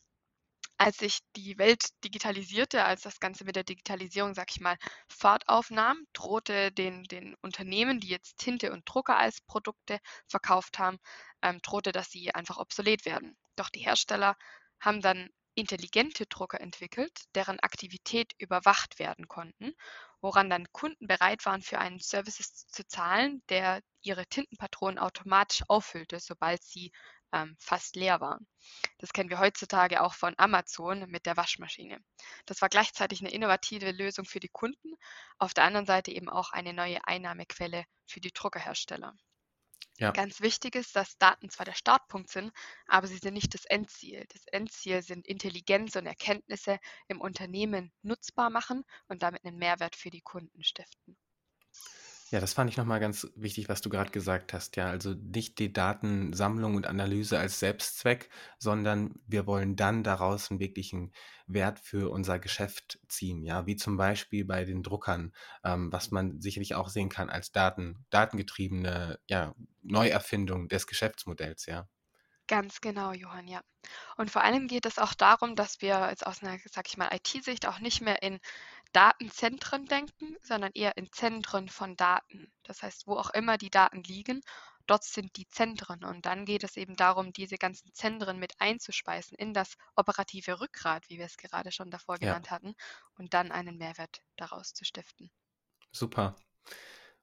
Als 0.79 0.97
sich 0.97 1.19
die 1.37 1.59
Welt 1.59 1.91
digitalisierte, 2.05 2.85
als 2.85 3.03
das 3.03 3.21
Ganze 3.21 3.45
mit 3.45 3.55
der 3.55 3.65
Digitalisierung, 3.65 4.33
sag 4.33 4.51
ich 4.51 4.61
mal, 4.61 4.79
Fahrt 5.09 5.47
aufnahm, 5.47 6.07
drohte 6.15 6.73
den, 6.73 7.05
den 7.05 7.35
Unternehmen, 7.43 8.01
die 8.01 8.09
jetzt 8.09 8.39
Tinte 8.39 8.73
und 8.73 8.89
Drucker 8.89 9.19
als 9.19 9.43
Produkte 9.43 9.99
verkauft 10.27 10.79
haben, 10.79 10.97
ähm, 11.43 11.61
drohte, 11.61 11.93
dass 11.93 12.11
sie 12.11 12.35
einfach 12.35 12.57
obsolet 12.57 13.05
werden. 13.05 13.37
Doch 13.57 13.69
die 13.69 13.81
Hersteller 13.81 14.37
haben 14.81 15.03
dann 15.03 15.29
intelligente 15.61 16.27
Drucker 16.27 16.61
entwickelt, 16.61 17.13
deren 17.35 17.61
Aktivität 17.61 18.33
überwacht 18.39 18.99
werden 18.99 19.29
konnten, 19.29 19.75
woran 20.21 20.51
dann 20.51 20.73
Kunden 20.73 21.07
bereit 21.07 21.47
waren, 21.47 21.63
für 21.63 21.79
einen 21.79 22.01
Service 22.01 22.67
zu 22.67 22.87
zahlen, 22.87 23.43
der 23.49 23.83
ihre 24.03 24.27
Tintenpatronen 24.27 24.99
automatisch 24.99 25.63
auffüllte, 25.69 26.19
sobald 26.21 26.63
sie 26.65 26.93
ähm, 27.33 27.57
fast 27.61 27.97
leer 27.97 28.21
waren. 28.21 28.47
Das 28.99 29.13
kennen 29.13 29.31
wir 29.31 29.39
heutzutage 29.39 30.03
auch 30.03 30.15
von 30.15 30.35
Amazon 30.37 31.09
mit 31.09 31.27
der 31.27 31.37
Waschmaschine. 31.37 31.99
Das 32.47 32.61
war 32.61 32.69
gleichzeitig 32.69 33.21
eine 33.21 33.31
innovative 33.31 33.93
Lösung 33.93 34.25
für 34.25 34.41
die 34.41 34.49
Kunden, 34.49 34.95
auf 35.39 35.55
der 35.55 35.65
anderen 35.65 35.87
Seite 35.87 36.11
eben 36.11 36.29
auch 36.29 36.51
eine 36.51 36.73
neue 36.73 37.05
Einnahmequelle 37.07 37.85
für 38.07 38.21
die 38.21 38.33
Druckerhersteller. 38.33 39.15
Ja. 40.01 40.13
Ganz 40.13 40.41
wichtig 40.41 40.75
ist, 40.77 40.97
dass 40.97 41.19
Daten 41.19 41.51
zwar 41.51 41.67
der 41.67 41.75
Startpunkt 41.75 42.31
sind, 42.31 42.53
aber 42.87 43.07
sie 43.07 43.19
sind 43.19 43.35
nicht 43.35 43.55
das 43.55 43.65
Endziel. 43.67 44.27
Das 44.33 44.47
Endziel 44.47 45.03
sind 45.03 45.27
Intelligenz 45.29 45.95
und 45.97 46.07
Erkenntnisse 46.07 46.79
im 47.09 47.21
Unternehmen 47.21 47.93
nutzbar 48.03 48.51
machen 48.51 48.85
und 49.09 49.23
damit 49.23 49.45
einen 49.45 49.59
Mehrwert 49.59 49.97
für 49.97 50.11
die 50.11 50.23
Kunden 50.23 50.65
stiften. 50.65 51.17
Ja, 52.31 52.39
das 52.39 52.53
fand 52.53 52.71
ich 52.71 52.77
nochmal 52.77 53.01
ganz 53.01 53.27
wichtig, 53.35 53.69
was 53.69 53.81
du 53.81 53.91
gerade 53.91 54.13
gesagt 54.13 54.53
hast. 54.53 54.77
Ja, 54.77 54.87
also 54.89 55.15
nicht 55.15 55.59
die 55.59 55.73
Datensammlung 55.73 56.77
und 56.77 56.87
Analyse 56.87 57.41
als 57.41 57.59
Selbstzweck, 57.59 58.31
sondern 58.57 59.15
wir 59.27 59.49
wollen 59.49 59.75
dann 59.75 60.05
daraus 60.05 60.49
einen 60.49 60.61
wirklichen 60.61 61.13
Wert 61.49 61.81
für 61.81 62.09
unser 62.09 62.39
Geschäft 62.39 63.01
ziehen. 63.09 63.43
Ja, 63.43 63.67
wie 63.67 63.75
zum 63.75 63.97
Beispiel 63.97 64.45
bei 64.45 64.65
den 64.65 64.85
Druckern, 64.85 65.33
ähm, 65.65 65.93
was 65.93 66.13
man 66.13 66.41
sicherlich 66.41 66.77
auch 66.77 66.89
sehen 66.89 67.09
kann 67.09 67.31
als 67.31 67.51
Daten, 67.51 68.07
datengetriebene 68.11 69.19
ja, 69.27 69.57
Neuerfindung 69.83 70.69
des 70.69 70.87
Geschäftsmodells. 70.87 71.67
Ja. 71.67 71.89
Ganz 72.51 72.81
genau, 72.81 73.13
Johann, 73.13 73.47
ja. 73.47 73.61
Und 74.17 74.31
vor 74.31 74.43
allem 74.43 74.67
geht 74.67 74.85
es 74.85 74.99
auch 74.99 75.15
darum, 75.15 75.55
dass 75.55 75.81
wir 75.83 76.09
jetzt 76.11 76.27
aus 76.27 76.43
einer, 76.43 76.59
sag 76.69 76.89
ich 76.89 76.97
mal, 76.97 77.09
IT-Sicht 77.13 77.67
auch 77.67 77.79
nicht 77.79 78.01
mehr 78.01 78.23
in 78.23 78.41
Datenzentren 78.93 79.87
denken, 79.87 80.37
sondern 80.43 80.73
eher 80.75 80.97
in 80.97 81.13
Zentren 81.13 81.69
von 81.69 81.97
Daten. 81.97 82.53
Das 82.65 82.83
heißt, 82.83 83.07
wo 83.07 83.17
auch 83.17 83.31
immer 83.31 83.57
die 83.57 83.71
Daten 83.71 84.03
liegen, 84.03 84.41
dort 84.87 85.05
sind 85.05 85.37
die 85.37 85.47
Zentren. 85.49 86.05
Und 86.05 86.27
dann 86.27 86.45
geht 86.45 86.65
es 86.65 86.77
eben 86.77 86.97
darum, 86.97 87.33
diese 87.33 87.57
ganzen 87.57 87.93
Zentren 87.95 88.39
mit 88.39 88.55
einzuspeisen 88.59 89.37
in 89.39 89.55
das 89.55 89.77
operative 89.95 90.61
Rückgrat, 90.61 91.09
wie 91.09 91.19
wir 91.19 91.27
es 91.27 91.37
gerade 91.37 91.71
schon 91.71 91.91
davor 91.91 92.17
ja. 92.17 92.29
genannt 92.29 92.51
hatten, 92.51 92.75
und 93.17 93.35
dann 93.35 93.53
einen 93.53 93.79
Mehrwert 93.79 94.23
daraus 94.37 94.75
zu 94.75 94.85
stiften. 94.85 95.31
Super. 95.93 96.37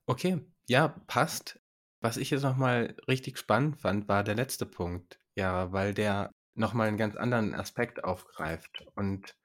Okay, 0.05 0.45
ja, 0.67 0.89
passt. 1.07 1.59
Was 1.99 2.17
ich 2.17 2.29
jetzt 2.29 2.43
nochmal 2.43 2.95
richtig 3.07 3.37
spannend 3.37 3.81
fand, 3.81 4.07
war 4.07 4.23
der 4.23 4.35
letzte 4.35 4.65
Punkt. 4.65 5.19
Ja, 5.35 5.71
weil 5.71 5.93
der 5.93 6.31
nochmal 6.53 6.87
einen 6.87 6.97
ganz 6.97 7.15
anderen 7.15 7.53
Aspekt 7.53 8.03
aufgreift. 8.03 8.85
Und 8.95 9.35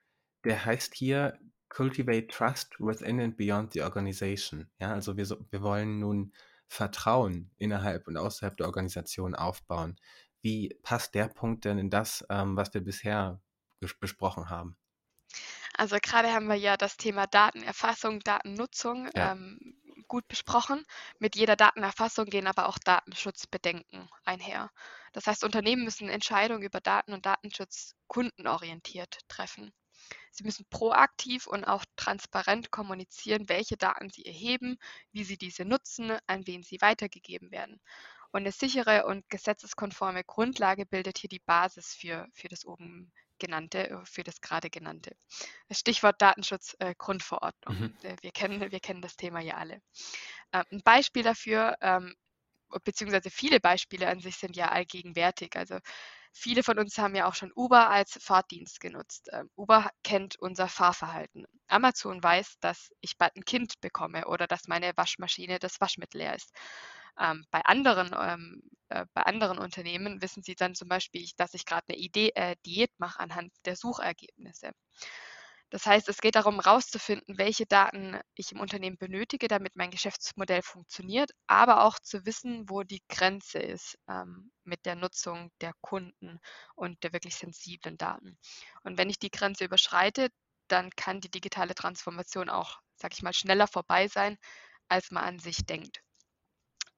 der 0.44 0.64
heißt 0.64 0.94
hier 0.94 1.38
cultivate 1.72 2.28
trust 2.28 2.78
within 2.78 3.18
and 3.20 3.36
beyond 3.36 3.72
the 3.72 3.82
organization. 3.82 4.70
Ja, 4.78 4.92
also 4.92 5.16
wir, 5.16 5.26
wir 5.50 5.62
wollen 5.62 5.98
nun 5.98 6.32
Vertrauen 6.68 7.50
innerhalb 7.58 8.06
und 8.06 8.16
außerhalb 8.16 8.56
der 8.56 8.66
Organisation 8.66 9.34
aufbauen. 9.34 9.96
Wie 10.42 10.76
passt 10.82 11.14
der 11.14 11.28
Punkt 11.28 11.64
denn 11.64 11.78
in 11.78 11.90
das, 11.90 12.24
ähm, 12.28 12.56
was 12.56 12.72
wir 12.74 12.82
bisher 12.82 13.40
besprochen 14.00 14.50
haben? 14.50 14.76
Also 15.74 15.96
gerade 16.02 16.32
haben 16.32 16.46
wir 16.46 16.56
ja 16.56 16.76
das 16.76 16.96
Thema 16.96 17.26
Datenerfassung, 17.26 18.20
Datennutzung 18.20 19.08
ja. 19.16 19.32
ähm, 19.32 19.58
gut 20.08 20.28
besprochen. 20.28 20.84
Mit 21.18 21.36
jeder 21.36 21.56
Datenerfassung 21.56 22.26
gehen 22.26 22.46
aber 22.46 22.68
auch 22.68 22.78
Datenschutzbedenken 22.78 24.08
einher. 24.24 24.70
Das 25.14 25.26
heißt, 25.26 25.42
Unternehmen 25.42 25.84
müssen 25.84 26.10
Entscheidungen 26.10 26.62
über 26.62 26.80
Daten 26.80 27.14
und 27.14 27.24
Datenschutz 27.24 27.94
kundenorientiert 28.08 29.20
treffen. 29.28 29.72
Sie 30.30 30.44
müssen 30.44 30.66
proaktiv 30.70 31.46
und 31.46 31.64
auch 31.64 31.84
transparent 31.96 32.70
kommunizieren, 32.70 33.48
welche 33.48 33.76
Daten 33.76 34.10
Sie 34.10 34.24
erheben, 34.24 34.78
wie 35.12 35.24
Sie 35.24 35.36
diese 35.36 35.64
nutzen, 35.64 36.16
an 36.26 36.46
wen 36.46 36.62
sie 36.62 36.80
weitergegeben 36.80 37.50
werden. 37.50 37.80
Und 38.32 38.40
eine 38.40 38.52
sichere 38.52 39.04
und 39.04 39.28
gesetzeskonforme 39.28 40.24
Grundlage 40.24 40.86
bildet 40.86 41.18
hier 41.18 41.28
die 41.28 41.42
Basis 41.44 41.94
für, 41.94 42.26
für 42.32 42.48
das 42.48 42.64
oben 42.64 43.12
genannte, 43.38 43.90
äh, 43.90 44.04
für 44.04 44.22
das 44.22 44.40
gerade 44.40 44.70
genannte. 44.70 45.14
Stichwort 45.70 46.20
Datenschutz 46.22 46.74
äh. 46.78 46.94
Mhm. 47.68 47.94
Äh, 48.02 48.16
wir, 48.22 48.30
kennen, 48.32 48.70
wir 48.72 48.80
kennen 48.80 49.02
das 49.02 49.16
Thema 49.16 49.40
ja 49.40 49.56
alle. 49.56 49.82
Ähm, 50.52 50.64
ein 50.70 50.82
Beispiel 50.82 51.22
dafür, 51.22 51.76
ähm, 51.82 52.14
beziehungsweise 52.84 53.30
viele 53.30 53.60
Beispiele 53.60 54.08
an 54.08 54.20
sich 54.20 54.36
sind 54.36 54.56
ja 54.56 54.68
allgegenwärtig. 54.68 55.56
Also 55.56 55.78
Viele 56.32 56.62
von 56.62 56.78
uns 56.78 56.98
haben 56.98 57.14
ja 57.14 57.26
auch 57.28 57.34
schon 57.34 57.52
Uber 57.54 57.90
als 57.90 58.18
Fahrtdienst 58.22 58.80
genutzt. 58.80 59.28
Ähm, 59.32 59.50
Uber 59.56 59.90
kennt 60.02 60.36
unser 60.38 60.68
Fahrverhalten. 60.68 61.46
Amazon 61.68 62.22
weiß, 62.22 62.58
dass 62.60 62.90
ich 63.00 63.18
bald 63.18 63.36
ein 63.36 63.44
Kind 63.44 63.80
bekomme 63.80 64.26
oder 64.26 64.46
dass 64.46 64.66
meine 64.68 64.92
Waschmaschine 64.96 65.58
das 65.58 65.80
Waschmittel 65.80 66.18
leer 66.22 66.34
ist. 66.34 66.50
Ähm, 67.18 67.44
bei, 67.50 67.60
anderen, 67.64 68.14
ähm, 68.18 68.62
äh, 68.88 69.04
bei 69.12 69.22
anderen 69.22 69.58
Unternehmen 69.58 70.22
wissen 70.22 70.42
sie 70.42 70.54
dann 70.54 70.74
zum 70.74 70.88
Beispiel, 70.88 71.28
dass 71.36 71.54
ich 71.54 71.66
gerade 71.66 71.84
eine 71.88 71.98
Idee, 71.98 72.30
äh, 72.34 72.56
Diät 72.64 72.90
mache 72.98 73.20
anhand 73.20 73.52
der 73.66 73.76
Suchergebnisse. 73.76 74.72
Das 75.72 75.86
heißt, 75.86 76.06
es 76.10 76.18
geht 76.18 76.34
darum, 76.34 76.60
herauszufinden, 76.60 77.38
welche 77.38 77.64
Daten 77.64 78.20
ich 78.34 78.52
im 78.52 78.60
Unternehmen 78.60 78.98
benötige, 78.98 79.48
damit 79.48 79.74
mein 79.74 79.90
Geschäftsmodell 79.90 80.60
funktioniert, 80.60 81.30
aber 81.46 81.84
auch 81.84 81.98
zu 81.98 82.26
wissen, 82.26 82.68
wo 82.68 82.82
die 82.82 83.02
Grenze 83.08 83.58
ist 83.58 83.96
ähm, 84.06 84.52
mit 84.64 84.84
der 84.84 84.96
Nutzung 84.96 85.50
der 85.62 85.72
Kunden 85.80 86.40
und 86.74 87.02
der 87.02 87.14
wirklich 87.14 87.36
sensiblen 87.36 87.96
Daten. 87.96 88.36
Und 88.82 88.98
wenn 88.98 89.08
ich 89.08 89.18
die 89.18 89.30
Grenze 89.30 89.64
überschreite, 89.64 90.28
dann 90.68 90.90
kann 90.90 91.22
die 91.22 91.30
digitale 91.30 91.74
Transformation 91.74 92.50
auch, 92.50 92.80
sag 92.96 93.14
ich 93.14 93.22
mal, 93.22 93.32
schneller 93.32 93.66
vorbei 93.66 94.08
sein, 94.08 94.36
als 94.88 95.10
man 95.10 95.24
an 95.24 95.38
sich 95.38 95.64
denkt. 95.64 96.02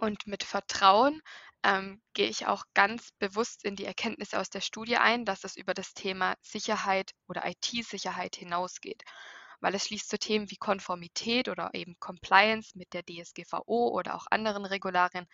Und 0.04 0.26
mit 0.26 0.44
Vertrauen 0.44 1.22
ähm, 1.62 2.02
gehe 2.12 2.28
ich 2.28 2.46
auch 2.46 2.64
ganz 2.74 3.12
bewusst 3.12 3.64
in 3.64 3.74
die 3.74 3.86
Erkenntnisse 3.86 4.38
aus 4.38 4.50
der 4.50 4.60
Studie 4.60 4.98
ein, 4.98 5.24
dass 5.24 5.44
es 5.44 5.56
über 5.56 5.72
das 5.72 5.94
Thema 5.94 6.34
Sicherheit 6.42 7.12
oder 7.26 7.46
IT-Sicherheit 7.46 8.36
hinausgeht, 8.36 9.02
weil 9.60 9.74
es 9.74 9.86
schließt 9.86 10.10
zu 10.10 10.18
Themen 10.18 10.50
wie 10.50 10.58
Konformität 10.58 11.48
oder 11.48 11.70
eben 11.72 11.96
Compliance 12.00 12.76
mit 12.76 12.92
der 12.92 13.02
DSGVO 13.02 13.88
oder 13.88 14.14
auch 14.14 14.26
anderen 14.30 14.66
Regularien, 14.66 15.26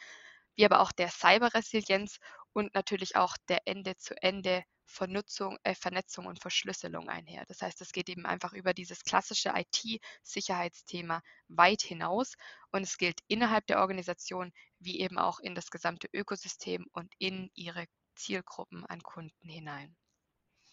wie 0.55 0.65
aber 0.65 0.79
auch 0.79 0.93
der 0.93 1.09
Cyberresilienz 1.09 2.21
und 2.53 2.75
natürlich 2.75 3.17
auch 3.17 3.37
der 3.49 3.67
Ende-zu-Ende 3.67 4.65
Vernutzung, 4.91 5.57
äh, 5.63 5.75
Vernetzung 5.75 6.27
und 6.27 6.41
Verschlüsselung 6.41 7.09
einher. 7.09 7.45
Das 7.47 7.63
heißt, 7.63 7.81
es 7.81 7.93
geht 7.93 8.09
eben 8.09 8.27
einfach 8.27 8.53
über 8.53 8.75
dieses 8.75 9.05
klassische 9.05 9.53
IT-Sicherheitsthema 9.55 11.23
weit 11.49 11.83
hinaus 11.83 12.35
und 12.73 12.83
es 12.83 12.99
gilt 12.99 13.21
innerhalb 13.29 13.67
der 13.69 13.81
Organisation 13.81 14.53
wie 14.81 15.01
eben 15.01 15.19
auch 15.19 15.39
in 15.39 15.55
das 15.55 15.71
gesamte 15.71 16.09
Ökosystem 16.13 16.87
und 16.93 17.13
in 17.19 17.51
ihre 17.55 17.87
Zielgruppen 18.17 18.85
an 18.87 19.01
Kunden 19.03 19.49
hinein. 19.49 19.97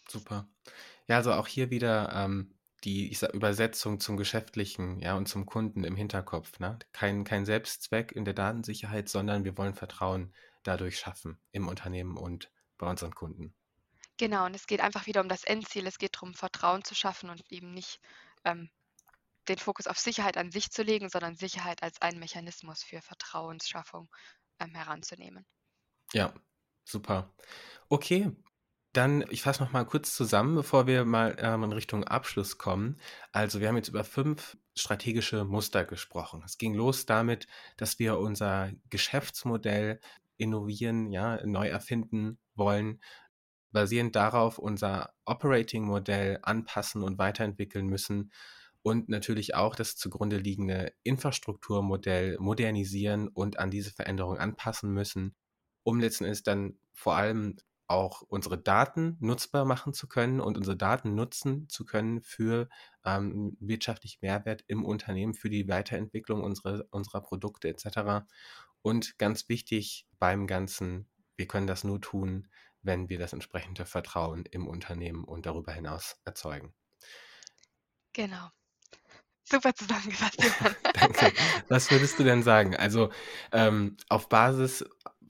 Super. 0.08 0.48
Ja, 1.06 1.16
also 1.16 1.32
auch 1.32 1.46
hier 1.46 1.70
wieder 1.70 2.12
ähm, 2.12 2.58
die 2.84 3.12
sag, 3.14 3.34
Übersetzung 3.34 4.00
zum 4.00 4.16
Geschäftlichen 4.16 5.00
ja, 5.00 5.16
und 5.16 5.28
zum 5.28 5.46
Kunden 5.46 5.84
im 5.84 5.96
Hinterkopf. 5.96 6.58
Ne? 6.58 6.78
Kein, 6.92 7.24
kein 7.24 7.44
Selbstzweck 7.44 8.12
in 8.12 8.24
der 8.24 8.34
Datensicherheit, 8.34 9.08
sondern 9.08 9.44
wir 9.44 9.56
wollen 9.58 9.74
Vertrauen 9.74 10.34
dadurch 10.62 10.98
schaffen 10.98 11.40
im 11.52 11.68
Unternehmen 11.68 12.16
und 12.16 12.50
bei 12.76 12.88
unseren 12.88 13.14
Kunden. 13.14 13.54
Genau, 14.16 14.46
und 14.46 14.54
es 14.54 14.66
geht 14.66 14.80
einfach 14.80 15.06
wieder 15.06 15.20
um 15.20 15.28
das 15.28 15.44
Endziel. 15.44 15.86
Es 15.86 15.98
geht 15.98 16.16
darum, 16.16 16.34
Vertrauen 16.34 16.82
zu 16.84 16.94
schaffen 16.94 17.30
und 17.30 17.42
eben 17.50 17.72
nicht 17.72 18.00
ähm, 18.44 18.68
den 19.48 19.58
Fokus 19.58 19.86
auf 19.86 19.98
Sicherheit 19.98 20.36
an 20.36 20.50
sich 20.50 20.70
zu 20.70 20.82
legen, 20.82 21.08
sondern 21.08 21.36
Sicherheit 21.36 21.82
als 21.82 22.02
einen 22.02 22.18
Mechanismus 22.18 22.82
für 22.82 23.00
Vertrauensschaffung 23.00 24.08
ähm, 24.58 24.74
heranzunehmen. 24.74 25.46
Ja, 26.12 26.34
super. 26.84 27.32
Okay, 27.88 28.32
dann, 28.92 29.24
ich 29.30 29.42
fasse 29.42 29.62
noch 29.62 29.72
mal 29.72 29.84
kurz 29.84 30.14
zusammen, 30.14 30.54
bevor 30.54 30.86
wir 30.86 31.04
mal 31.04 31.36
ähm, 31.38 31.62
in 31.62 31.72
Richtung 31.72 32.04
Abschluss 32.04 32.58
kommen. 32.58 32.96
Also, 33.32 33.60
wir 33.60 33.68
haben 33.68 33.76
jetzt 33.76 33.88
über 33.88 34.02
fünf 34.02 34.56
strategische 34.74 35.44
Muster 35.44 35.84
gesprochen. 35.84 36.42
Es 36.44 36.58
ging 36.58 36.74
los 36.74 37.06
damit, 37.06 37.46
dass 37.76 37.98
wir 37.98 38.18
unser 38.18 38.72
Geschäftsmodell 38.90 40.00
innovieren, 40.38 41.12
ja, 41.12 41.44
neu 41.46 41.68
erfinden 41.68 42.38
wollen, 42.54 43.00
basierend 43.70 44.16
darauf 44.16 44.58
unser 44.58 45.12
Operating-Modell 45.26 46.38
anpassen 46.42 47.02
und 47.02 47.18
weiterentwickeln 47.18 47.86
müssen 47.86 48.32
und 48.82 49.08
natürlich 49.08 49.54
auch 49.54 49.74
das 49.74 49.96
zugrunde 49.96 50.38
liegende 50.38 50.92
Infrastrukturmodell 51.02 52.38
modernisieren 52.38 53.28
und 53.28 53.58
an 53.58 53.70
diese 53.70 53.90
Veränderung 53.90 54.38
anpassen 54.38 54.92
müssen, 54.92 55.34
um 55.82 56.00
letzten 56.00 56.24
Endes 56.24 56.42
dann 56.42 56.78
vor 56.92 57.16
allem 57.16 57.56
auch 57.88 58.22
unsere 58.28 58.58
Daten 58.58 59.16
nutzbar 59.18 59.64
machen 59.64 59.94
zu 59.94 60.08
können 60.08 60.40
und 60.40 60.58
unsere 60.58 60.76
Daten 60.76 61.14
nutzen 61.14 61.68
zu 61.68 61.86
können 61.86 62.20
für 62.20 62.68
ähm, 63.04 63.56
wirtschaftlichen 63.60 64.18
Mehrwert 64.20 64.62
im 64.66 64.84
Unternehmen, 64.84 65.34
für 65.34 65.48
die 65.48 65.68
Weiterentwicklung 65.68 66.42
unserer, 66.42 66.84
unserer 66.90 67.22
Produkte 67.22 67.68
etc. 67.68 68.26
Und 68.88 69.18
ganz 69.18 69.50
wichtig 69.50 70.06
beim 70.18 70.46
Ganzen, 70.46 71.10
wir 71.36 71.46
können 71.46 71.66
das 71.66 71.84
nur 71.84 72.00
tun, 72.00 72.48
wenn 72.80 73.10
wir 73.10 73.18
das 73.18 73.34
entsprechende 73.34 73.84
Vertrauen 73.84 74.46
im 74.46 74.66
Unternehmen 74.66 75.24
und 75.24 75.44
darüber 75.44 75.72
hinaus 75.72 76.18
erzeugen. 76.24 76.72
Genau. 78.14 78.48
Super 79.44 79.74
zusammengefasst, 79.74 80.38
Danke. 80.94 81.34
Was 81.68 81.90
würdest 81.90 82.18
du 82.18 82.24
denn 82.24 82.42
sagen? 82.42 82.76
Also 82.76 83.12
ähm, 83.52 83.98
auf 84.08 84.30
Basis 84.30 84.86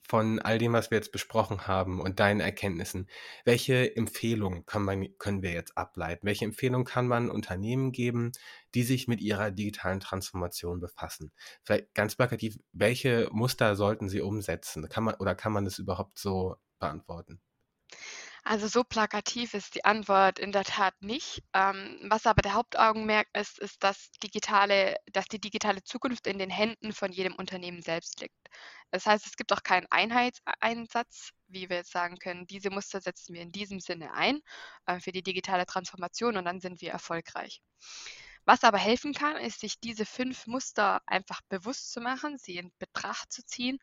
von 0.09 0.39
all 0.41 0.59
dem, 0.59 0.73
was 0.73 0.91
wir 0.91 0.97
jetzt 0.97 1.13
besprochen 1.13 1.67
haben 1.67 2.01
und 2.01 2.19
deinen 2.19 2.41
Erkenntnissen, 2.41 3.09
welche 3.45 3.95
Empfehlungen 3.95 4.65
können 4.67 5.43
wir 5.43 5.53
jetzt 5.53 5.77
ableiten? 5.77 6.27
Welche 6.27 6.47
Empfehlungen 6.47 6.87
kann 6.87 7.07
man 7.07 7.31
Unternehmen 7.31 7.93
geben, 7.93 8.33
die 8.75 8.85
sich 8.85 9.07
mit 9.07 9.21
ihrer 9.21 9.51
digitalen 9.51 10.01
Transformation 10.01 10.81
befassen? 10.81 11.31
Vielleicht 11.63 11.95
ganz 11.95 12.17
plakativ, 12.17 12.59
welche 12.73 13.29
Muster 13.33 13.77
sollten 13.77 14.09
sie 14.09 14.23
umsetzen? 14.23 14.89
Kann 14.89 15.05
man, 15.05 15.15
oder 15.17 15.35
kann 15.35 15.53
man 15.53 15.67
das 15.67 15.79
überhaupt 15.79 16.19
so 16.19 16.57
beantworten? 16.79 17.41
Also 18.51 18.67
so 18.67 18.83
plakativ 18.83 19.53
ist 19.53 19.75
die 19.75 19.85
Antwort 19.85 20.39
in 20.39 20.53
der 20.53 20.65
Tat 20.65 20.95
nicht. 21.03 21.43
Ähm, 21.53 21.99
was 22.05 22.27
aber 22.27 22.41
der 22.41 22.55
Hauptaugenmerk 22.55 23.29
ist, 23.35 23.59
ist, 23.59 23.85
dass, 23.85 24.11
digitale, 24.23 24.97
dass 25.13 25.27
die 25.27 25.39
digitale 25.39 25.85
Zukunft 25.85 26.27
in 26.27 26.39
den 26.39 26.49
Händen 26.49 26.95
von 26.95 27.13
jedem 27.13 27.35
Unternehmen 27.35 27.83
selbst 27.83 28.23
liegt. 28.23 28.49
Das 28.91 29.05
heißt, 29.05 29.27
es 29.27 29.37
gibt 29.37 29.53
auch 29.53 29.63
keinen 29.63 29.87
Einheitseinsatz, 29.91 31.33
wie 31.49 31.69
wir 31.69 31.77
jetzt 31.77 31.93
sagen 31.93 32.17
können, 32.17 32.47
diese 32.47 32.71
Muster 32.71 33.03
setzen 33.03 33.35
wir 33.35 33.43
in 33.43 33.53
diesem 33.53 33.81
Sinne 33.81 34.15
ein 34.15 34.41
äh, 34.87 34.99
für 34.99 35.13
die 35.13 35.23
digitale 35.23 35.67
Transformation 35.67 36.39
und 36.39 36.47
dann 36.47 36.61
sind 36.61 36.81
wir 36.81 36.93
erfolgreich. 36.93 37.61
Was 38.47 38.65
aber 38.65 38.79
helfen 38.79 39.13
kann, 39.13 39.37
ist, 39.37 39.61
sich 39.61 39.79
diese 39.79 40.07
fünf 40.07 40.47
Muster 40.47 41.03
einfach 41.05 41.43
bewusst 41.51 41.93
zu 41.93 42.01
machen, 42.01 42.39
sie 42.39 42.57
in 42.57 42.73
Betracht 42.79 43.31
zu 43.31 43.45
ziehen 43.45 43.79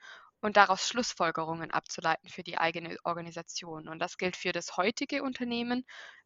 und 0.46 0.58
daraus 0.58 0.88
Schlussfolgerungen 0.88 1.72
abzuleiten 1.72 2.30
für 2.30 2.44
die 2.44 2.60
eigene 2.60 2.98
Organisation. 3.04 3.88
Und 3.88 3.98
das 3.98 4.20
gilt 4.20 4.38
für 4.38 4.52
das 4.52 4.78
heutige 4.78 5.24
Unternehmen, 5.24 5.84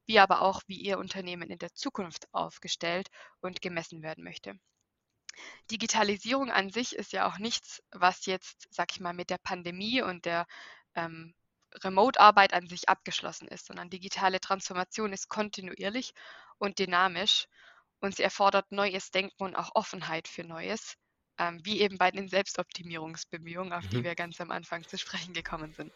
wie 0.08 0.20
aber 0.20 0.42
auch, 0.42 0.62
wie 0.68 0.76
Ihr 0.76 0.98
Unternehmen 0.98 1.50
in 1.50 1.58
der 1.58 1.74
Zukunft 1.74 2.28
aufgestellt 2.34 3.08
und 3.40 3.62
gemessen 3.62 4.02
werden 4.02 4.26
möchte. 4.26 4.60
Digitalisierung 5.72 6.52
an 6.52 6.70
sich 6.70 6.98
ist 6.98 7.14
ja 7.14 7.30
auch 7.30 7.38
nichts, 7.38 7.82
was 7.92 8.26
jetzt, 8.26 8.68
sag 8.72 8.92
ich 8.92 9.00
mal, 9.00 9.14
mit 9.14 9.30
der 9.30 9.38
Pandemie 9.38 10.02
und 10.02 10.26
der 10.26 10.48
ähm, 10.96 11.34
Remote-Arbeit 11.82 12.54
an 12.54 12.68
sich 12.68 12.90
abgeschlossen 12.90 13.48
ist, 13.48 13.68
sondern 13.68 13.90
digitale 13.90 14.42
Transformation 14.42 15.14
ist 15.14 15.30
kontinuierlich 15.30 16.12
und 16.58 16.78
dynamisch 16.80 17.48
und 18.02 18.18
sie 18.18 18.24
erfordert 18.24 18.70
neues 18.74 19.12
Denken 19.12 19.42
und 19.42 19.56
auch 19.56 19.70
Offenheit 19.76 20.28
für 20.28 20.44
Neues, 20.44 20.98
ähm, 21.40 21.60
wie 21.64 21.82
eben 21.82 21.98
bei 21.98 22.12
den 22.12 22.28
Selbstoptimierungsbemühungen, 22.30 23.74
auf 23.74 23.88
die 23.88 24.04
Mhm. 24.04 24.04
wir 24.04 24.16
ganz 24.16 24.40
am 24.42 24.52
Anfang 24.52 24.86
zu 24.88 24.98
sprechen 24.98 25.34
gekommen 25.34 25.74
sind. 25.74 25.94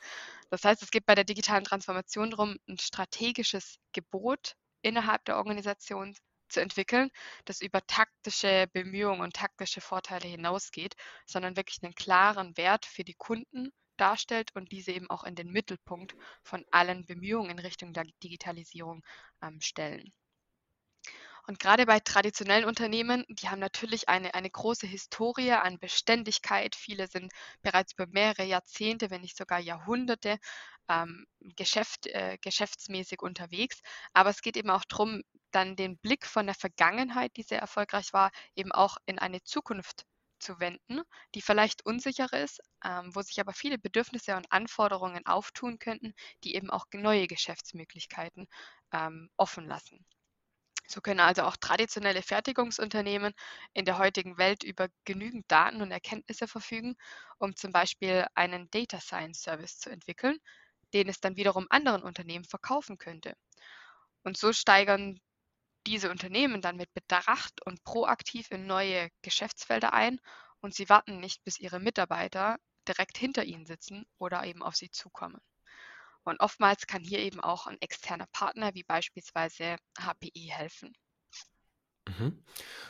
Das 0.50 0.64
heißt, 0.66 0.82
es 0.84 0.92
geht 0.92 1.06
bei 1.06 1.16
der 1.16 1.26
digitalen 1.26 1.64
Transformation 1.66 2.32
darum, 2.32 2.58
ein 2.68 2.78
strategisches 2.80 3.78
Gebot 3.94 4.56
innerhalb 4.82 5.26
der 5.26 5.38
Organisation 5.38 6.16
zu 6.50 6.62
entwickeln, 6.62 7.10
das 7.46 7.62
über 7.62 7.82
taktische 7.88 8.68
Bemühungen 8.74 9.22
und 9.22 9.36
taktische 9.36 9.82
Vorteile 9.82 10.28
hinausgeht, 10.28 10.96
sondern 11.26 11.56
wirklich 11.58 11.80
einen 11.84 11.96
klaren 11.96 12.56
Wert 12.58 12.86
für 12.86 13.04
die 13.04 13.16
Kunden 13.16 13.72
darstellt 13.98 14.52
und 14.56 14.72
diese 14.72 14.92
eben 14.92 15.10
auch 15.10 15.24
in 15.24 15.36
den 15.36 15.52
Mittelpunkt 15.52 16.16
von 16.44 16.66
allen 16.72 17.06
Bemühungen 17.06 17.52
in 17.52 17.60
Richtung 17.60 17.94
der 17.94 18.06
Digitalisierung 18.24 19.04
ähm, 19.42 19.60
stellen. 19.62 20.14
Und 21.48 21.60
gerade 21.60 21.86
bei 21.86 22.00
traditionellen 22.00 22.66
Unternehmen, 22.66 23.26
die 23.30 23.50
haben 23.50 23.60
natürlich 23.60 24.10
eine, 24.10 24.34
eine 24.34 24.50
große 24.50 24.88
Historie 24.88 25.52
an 25.52 25.80
Beständigkeit. 25.80 26.76
Viele 26.76 27.08
sind 27.08 27.32
bereits 27.62 27.94
über 27.94 28.08
mehrere 28.08 28.44
Jahrzehnte, 28.44 29.10
wenn 29.10 29.22
nicht 29.22 29.38
sogar 29.38 29.60
Jahrhunderte 29.60 30.38
ähm, 30.90 31.26
Geschäft, 31.56 32.08
äh, 32.08 32.38
geschäftsmäßig 32.42 33.22
unterwegs. 33.22 33.82
Aber 34.14 34.30
es 34.30 34.42
geht 34.42 34.58
eben 34.58 34.70
auch 34.70 34.86
darum, 34.86 35.22
dann 35.52 35.76
den 35.76 35.98
Blick 35.98 36.26
von 36.26 36.46
der 36.46 36.56
Vergangenheit, 36.56 37.36
die 37.38 37.44
sehr 37.44 37.60
erfolgreich 37.60 38.14
war, 38.14 38.32
eben 38.56 38.72
auch 38.72 38.98
in 39.06 39.20
eine 39.20 39.44
Zukunft 39.44 40.06
zu 40.40 40.60
wenden, 40.60 41.02
die 41.36 41.42
vielleicht 41.42 41.86
unsicher 41.86 42.32
ist, 42.34 42.62
ähm, 42.86 43.14
wo 43.16 43.22
sich 43.22 43.40
aber 43.40 43.54
viele 43.54 43.78
Bedürfnisse 43.78 44.36
und 44.36 44.52
Anforderungen 44.52 45.26
auftun 45.26 45.80
könnten, 45.80 46.14
die 46.44 46.56
eben 46.56 46.70
auch 46.70 46.86
neue 46.94 47.28
Geschäftsmöglichkeiten 47.28 48.48
ähm, 48.94 49.30
offen 49.38 49.68
lassen. 49.68 50.06
So 50.88 51.02
können 51.02 51.20
also 51.20 51.44
auch 51.44 51.58
traditionelle 51.58 52.22
Fertigungsunternehmen 52.22 53.34
in 53.74 53.86
der 53.86 53.98
heutigen 53.98 54.38
Welt 54.38 54.64
über 54.64 54.88
genügend 55.06 55.46
Daten 55.52 55.82
und 55.82 55.92
Erkenntnisse 55.92 56.48
verfügen, 56.48 56.96
um 57.38 57.56
zum 57.56 57.72
Beispiel 57.74 58.26
einen 58.36 58.70
Data 58.72 59.00
Science 59.02 59.42
Service 59.42 59.80
zu 59.80 59.90
entwickeln, 59.90 60.38
den 60.94 61.10
es 61.10 61.20
dann 61.22 61.36
wiederum 61.38 61.68
anderen 61.70 62.04
Unternehmen 62.04 62.46
verkaufen 62.46 62.98
könnte. 62.98 63.36
Und 64.24 64.38
so 64.38 64.52
steigern 64.54 65.20
diese 65.88 66.12
Unternehmen 66.12 66.62
dann 66.62 66.78
mit 66.78 66.94
Bedacht 66.94 67.66
und 67.66 67.84
proaktiv 67.86 68.52
in 68.52 68.68
neue 68.68 69.10
Geschäftsfelder 69.22 69.94
ein 69.94 70.20
und 70.62 70.76
sie 70.76 70.90
warten 70.90 71.20
nicht, 71.20 71.44
bis 71.46 71.60
ihre 71.60 71.80
Mitarbeiter 71.80 72.58
direkt 72.88 73.18
hinter 73.18 73.46
ihnen 73.46 73.66
sitzen 73.66 74.06
oder 74.20 74.44
eben 74.46 74.64
auf 74.64 74.76
sie 74.76 74.92
zukommen. 74.92 75.42
Und 76.24 76.40
oftmals 76.40 76.88
kann 76.88 77.04
hier 77.04 77.20
eben 77.20 77.40
auch 77.40 77.68
ein 77.68 77.78
externer 77.82 78.28
Partner 78.32 78.74
wie 78.74 78.84
beispielsweise 78.84 79.78
HPE 80.00 80.52
helfen. 80.52 80.94
Mhm. 82.08 82.44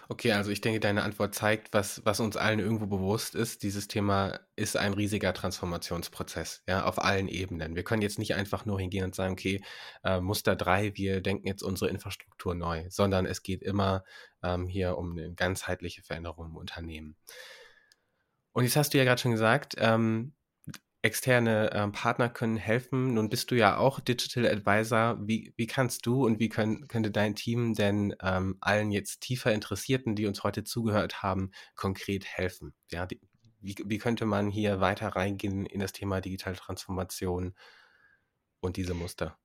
Okay, 0.09 0.31
also 0.31 0.49
ich 0.49 0.61
denke, 0.61 0.79
deine 0.79 1.03
Antwort 1.03 1.35
zeigt, 1.35 1.71
was, 1.71 2.03
was 2.03 2.19
uns 2.19 2.35
allen 2.35 2.59
irgendwo 2.59 2.87
bewusst 2.87 3.35
ist. 3.35 3.61
Dieses 3.61 3.87
Thema 3.87 4.39
ist 4.55 4.75
ein 4.75 4.93
riesiger 4.93 5.33
Transformationsprozess, 5.33 6.63
ja, 6.67 6.85
auf 6.85 6.99
allen 6.99 7.27
Ebenen. 7.27 7.75
Wir 7.75 7.83
können 7.83 8.01
jetzt 8.01 8.17
nicht 8.17 8.33
einfach 8.33 8.65
nur 8.65 8.79
hingehen 8.79 9.03
und 9.05 9.13
sagen, 9.13 9.33
okay, 9.33 9.63
äh, 10.03 10.19
Muster 10.19 10.55
3, 10.55 10.95
wir 10.95 11.21
denken 11.21 11.47
jetzt 11.47 11.61
unsere 11.61 11.91
Infrastruktur 11.91 12.55
neu, 12.55 12.85
sondern 12.89 13.27
es 13.27 13.43
geht 13.43 13.61
immer 13.61 14.03
ähm, 14.41 14.67
hier 14.67 14.97
um 14.97 15.11
eine 15.11 15.33
ganzheitliche 15.33 16.01
Veränderung 16.01 16.47
im 16.47 16.55
Unternehmen. 16.55 17.15
Und 18.51 18.63
jetzt 18.63 18.75
hast 18.75 18.93
du 18.93 18.97
ja 18.97 19.03
gerade 19.03 19.21
schon 19.21 19.31
gesagt, 19.31 19.75
ähm, 19.77 20.33
externe 21.03 21.69
ähm, 21.73 21.91
Partner 21.91 22.29
können 22.29 22.57
helfen. 22.57 23.13
Nun 23.13 23.29
bist 23.29 23.51
du 23.51 23.55
ja 23.55 23.77
auch 23.77 23.99
Digital 23.99 24.47
Advisor. 24.47 25.17
Wie, 25.21 25.53
wie 25.57 25.67
kannst 25.67 26.05
du 26.05 26.25
und 26.25 26.39
wie 26.39 26.49
können, 26.49 26.87
könnte 26.87 27.11
dein 27.11 27.35
Team 27.35 27.73
denn 27.75 28.15
ähm, 28.21 28.57
allen 28.61 28.91
jetzt 28.91 29.21
tiefer 29.21 29.53
Interessierten, 29.53 30.15
die 30.15 30.25
uns 30.27 30.43
heute 30.43 30.63
zugehört 30.63 31.21
haben, 31.21 31.51
konkret 31.75 32.25
helfen? 32.25 32.73
Ja, 32.91 33.05
die, 33.05 33.19
wie, 33.59 33.75
wie 33.85 33.97
könnte 33.97 34.25
man 34.25 34.49
hier 34.49 34.79
weiter 34.79 35.09
reingehen 35.09 35.65
in 35.65 35.79
das 35.81 35.91
Thema 35.93 36.21
digitale 36.21 36.55
Transformation 36.55 37.53
und 38.61 38.77
diese 38.77 38.93
Muster? 38.95 39.37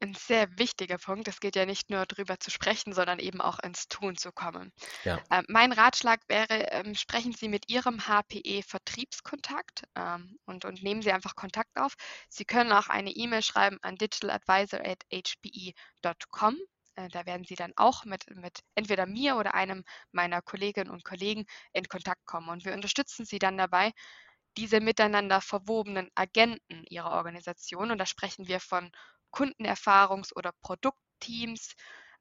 Ein 0.00 0.14
sehr 0.14 0.58
wichtiger 0.58 0.98
Punkt. 0.98 1.28
Es 1.28 1.40
geht 1.40 1.56
ja 1.56 1.66
nicht 1.66 1.90
nur 1.90 2.06
darüber 2.06 2.38
zu 2.38 2.50
sprechen, 2.50 2.92
sondern 2.92 3.18
eben 3.18 3.40
auch 3.40 3.58
ins 3.60 3.88
Tun 3.88 4.16
zu 4.16 4.32
kommen. 4.32 4.72
Ja. 5.04 5.22
Ähm, 5.30 5.44
mein 5.48 5.72
Ratschlag 5.72 6.20
wäre, 6.28 6.68
ähm, 6.70 6.94
sprechen 6.94 7.32
Sie 7.32 7.48
mit 7.48 7.68
Ihrem 7.68 8.06
HPE-Vertriebskontakt 8.06 9.84
ähm, 9.94 10.38
und, 10.44 10.64
und 10.64 10.82
nehmen 10.82 11.02
Sie 11.02 11.12
einfach 11.12 11.36
Kontakt 11.36 11.78
auf. 11.78 11.94
Sie 12.28 12.44
können 12.44 12.72
auch 12.72 12.88
eine 12.88 13.10
E-Mail 13.10 13.42
schreiben 13.42 13.78
an 13.82 13.96
digitaladvisor.hpe.com. 13.96 16.56
Äh, 16.96 17.08
da 17.08 17.26
werden 17.26 17.44
Sie 17.44 17.54
dann 17.54 17.72
auch 17.76 18.04
mit, 18.04 18.24
mit 18.34 18.60
entweder 18.74 19.06
mir 19.06 19.36
oder 19.36 19.54
einem 19.54 19.84
meiner 20.12 20.42
Kolleginnen 20.42 20.90
und 20.90 21.04
Kollegen 21.04 21.46
in 21.72 21.88
Kontakt 21.88 22.24
kommen. 22.26 22.48
Und 22.48 22.64
wir 22.64 22.72
unterstützen 22.72 23.24
Sie 23.24 23.38
dann 23.38 23.58
dabei, 23.58 23.92
diese 24.56 24.80
miteinander 24.80 25.40
verwobenen 25.40 26.10
Agenten 26.14 26.84
Ihrer 26.88 27.12
Organisation, 27.12 27.90
und 27.90 27.98
da 27.98 28.06
sprechen 28.06 28.48
wir 28.48 28.60
von 28.60 28.90
Kundenerfahrungs- 29.36 30.32
oder 30.34 30.52
Produktteams, 30.62 31.74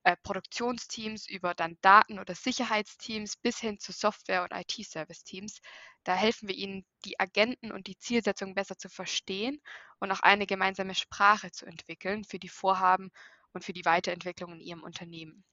äh, 0.04 0.18
Produktionsteams, 0.24 1.30
über 1.30 1.54
dann 1.54 1.78
Daten- 1.82 2.20
oder 2.20 2.36
Sicherheitsteams 2.36 3.38
bis 3.38 3.60
hin 3.60 3.80
zu 3.80 3.94
Software- 3.94 4.44
und 4.44 4.52
IT-Service-Teams. 4.52 5.62
Da 6.04 6.14
helfen 6.14 6.50
wir 6.50 6.56
Ihnen, 6.56 6.86
die 7.06 7.18
Agenten 7.20 7.72
und 7.72 7.88
die 7.88 7.98
Zielsetzung 7.98 8.54
besser 8.54 8.78
zu 8.78 8.90
verstehen 8.90 9.62
und 10.00 10.12
auch 10.12 10.20
eine 10.20 10.46
gemeinsame 10.46 10.94
Sprache 10.94 11.52
zu 11.52 11.66
entwickeln 11.66 12.26
für 12.26 12.38
die 12.38 12.50
Vorhaben 12.50 13.12
und 13.54 13.64
für 13.64 13.74
die 13.74 13.86
Weiterentwicklung 13.86 14.54
in 14.54 14.60
Ihrem 14.60 14.84
Unternehmen 14.84 15.46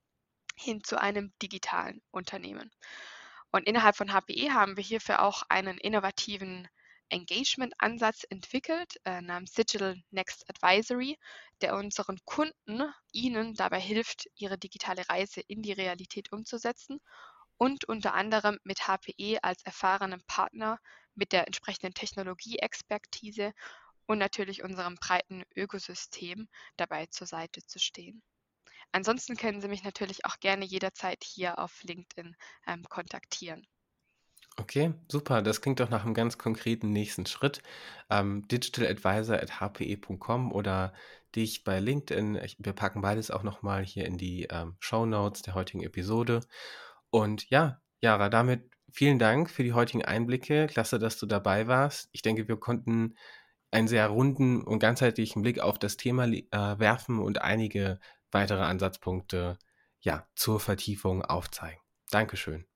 hin 0.57 0.83
zu 0.83 1.01
einem 1.01 1.33
digitalen 1.41 2.03
Unternehmen. 2.11 2.71
Und 3.53 3.67
innerhalb 3.67 3.97
von 3.97 4.13
HPE 4.13 4.53
haben 4.53 4.77
wir 4.77 4.85
hierfür 4.85 5.23
auch 5.23 5.45
einen 5.49 5.79
innovativen 5.79 6.69
Engagement-Ansatz 7.13 8.25
entwickelt 8.31 8.97
äh, 9.05 9.21
namens 9.21 9.53
Digital 9.53 10.03
Next 10.11 10.49
Advisory, 10.49 11.19
der 11.61 11.77
unseren 11.77 12.19
Kunden, 12.25 12.83
Ihnen 13.13 13.55
dabei 13.55 13.81
hilft, 13.81 14.29
ihre 14.35 14.59
digitale 14.59 15.09
Reise 15.09 15.43
in 15.43 15.63
die 15.63 15.73
Realität 15.73 16.33
umzusetzen 16.33 17.01
und 17.59 17.85
unter 17.85 18.15
anderem 18.15 18.59
mit 18.65 18.89
HPE 18.89 19.39
als 19.43 19.63
erfahrenem 19.65 20.23
Partner 20.27 20.81
mit 21.15 21.33
der 21.33 21.47
entsprechenden 21.47 21.95
Technologieexpertise 21.95 23.53
und 24.07 24.19
natürlich 24.19 24.63
unserem 24.65 24.97
breiten 24.97 25.45
Ökosystem 25.55 26.49
dabei 26.77 27.07
zur 27.07 27.27
Seite 27.27 27.63
zu 27.65 27.79
stehen. 27.79 28.23
Ansonsten 28.91 29.37
können 29.37 29.61
Sie 29.61 29.69
mich 29.69 29.85
natürlich 29.85 30.25
auch 30.25 30.39
gerne 30.41 30.65
jederzeit 30.65 31.23
hier 31.25 31.59
auf 31.59 31.83
LinkedIn 31.83 32.37
ähm, 32.67 32.85
kontaktieren. 32.89 33.67
Okay, 34.59 34.93
super. 35.09 35.43
Das 35.43 35.63
klingt 35.63 35.81
doch 35.81 35.89
nach 35.89 36.05
einem 36.05 36.15
ganz 36.15 36.37
konkreten 36.37 36.93
nächsten 36.93 37.25
Schritt. 37.27 37.63
Ähm, 38.11 38.47
digitaladvisor.hpe.com 38.49 40.53
oder 40.53 40.93
dich 41.35 41.65
bei 41.65 41.81
LinkedIn. 41.81 42.35
Ich, 42.37 42.57
wir 42.59 42.75
packen 42.75 43.01
beides 43.01 43.31
auch 43.31 43.43
nochmal 43.43 43.83
hier 43.83 44.05
in 44.05 44.19
die 44.19 44.49
ähm, 44.51 44.77
Show 44.79 45.07
Notes 45.07 45.41
der 45.43 45.55
heutigen 45.55 45.83
Episode. 45.83 46.41
Und 47.11 47.49
ja, 47.49 47.81
Jara, 48.01 48.29
damit 48.29 48.71
vielen 48.91 49.19
Dank 49.19 49.49
für 49.51 49.63
die 49.63 49.73
heutigen 49.73 50.05
Einblicke. 50.05 50.67
Klasse, 50.67 50.99
dass 50.99 51.19
du 51.19 51.25
dabei 51.27 51.67
warst. 51.67 52.11
Ich 52.13 52.21
denke, 52.21 52.47
wir 52.49 52.59
konnten 52.59 53.17
einen 53.71 53.89
sehr 53.89 54.09
runden 54.09 54.63
und 54.63 54.81
ganzheitlichen 54.81 55.41
Blick 55.43 55.61
auf 55.61 55.79
das 55.79 55.97
Thema 55.97 56.27
äh, 56.27 56.79
werfen 56.79 57.21
und 57.21 57.41
einige 57.41 57.99
weitere 58.31 58.63
Ansatzpunkte 58.63 59.59
ja, 60.01 60.27
zur 60.35 60.61
Vertiefung 60.61 61.23
aufzeigen. 61.23 61.81
Dankeschön. 62.11 62.72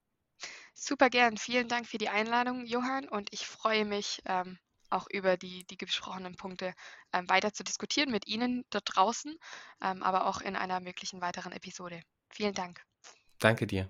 Super 0.79 1.09
gern. 1.09 1.39
Vielen 1.39 1.69
Dank 1.69 1.87
für 1.87 1.99
die 1.99 2.11
Einladung, 2.11 2.67
Johann. 2.67 3.09
Und 3.09 3.33
ich 3.33 3.47
freue 3.47 3.87
mich, 3.87 4.21
ähm, 4.27 4.59
auch 4.91 5.07
über 5.11 5.37
die, 5.37 5.65
die 5.65 5.77
besprochenen 5.77 6.37
Punkte 6.37 6.75
ähm, 7.13 7.29
weiter 7.29 7.53
zu 7.53 7.65
diskutieren 7.65 8.11
mit 8.11 8.27
Ihnen 8.29 8.65
da 8.71 8.81
draußen, 8.85 9.35
ähm, 9.83 10.03
aber 10.03 10.27
auch 10.27 10.41
in 10.41 10.55
einer 10.55 10.81
möglichen 10.81 11.21
weiteren 11.21 11.53
Episode. 11.53 12.01
Vielen 12.31 12.55
Dank. 12.55 12.85
Danke 13.39 13.67
dir. 13.67 13.89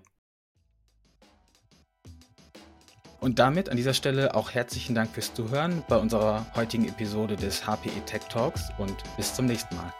Und 3.19 3.39
damit 3.39 3.69
an 3.69 3.77
dieser 3.77 3.93
Stelle 3.93 4.35
auch 4.35 4.51
herzlichen 4.51 4.95
Dank 4.95 5.11
fürs 5.11 5.33
Zuhören 5.33 5.83
bei 5.87 5.97
unserer 5.97 6.45
heutigen 6.55 6.87
Episode 6.87 7.35
des 7.35 7.65
HPE 7.65 8.05
Tech 8.05 8.23
Talks 8.29 8.69
und 8.77 8.95
bis 9.17 9.33
zum 9.33 9.47
nächsten 9.47 9.75
Mal. 9.75 9.93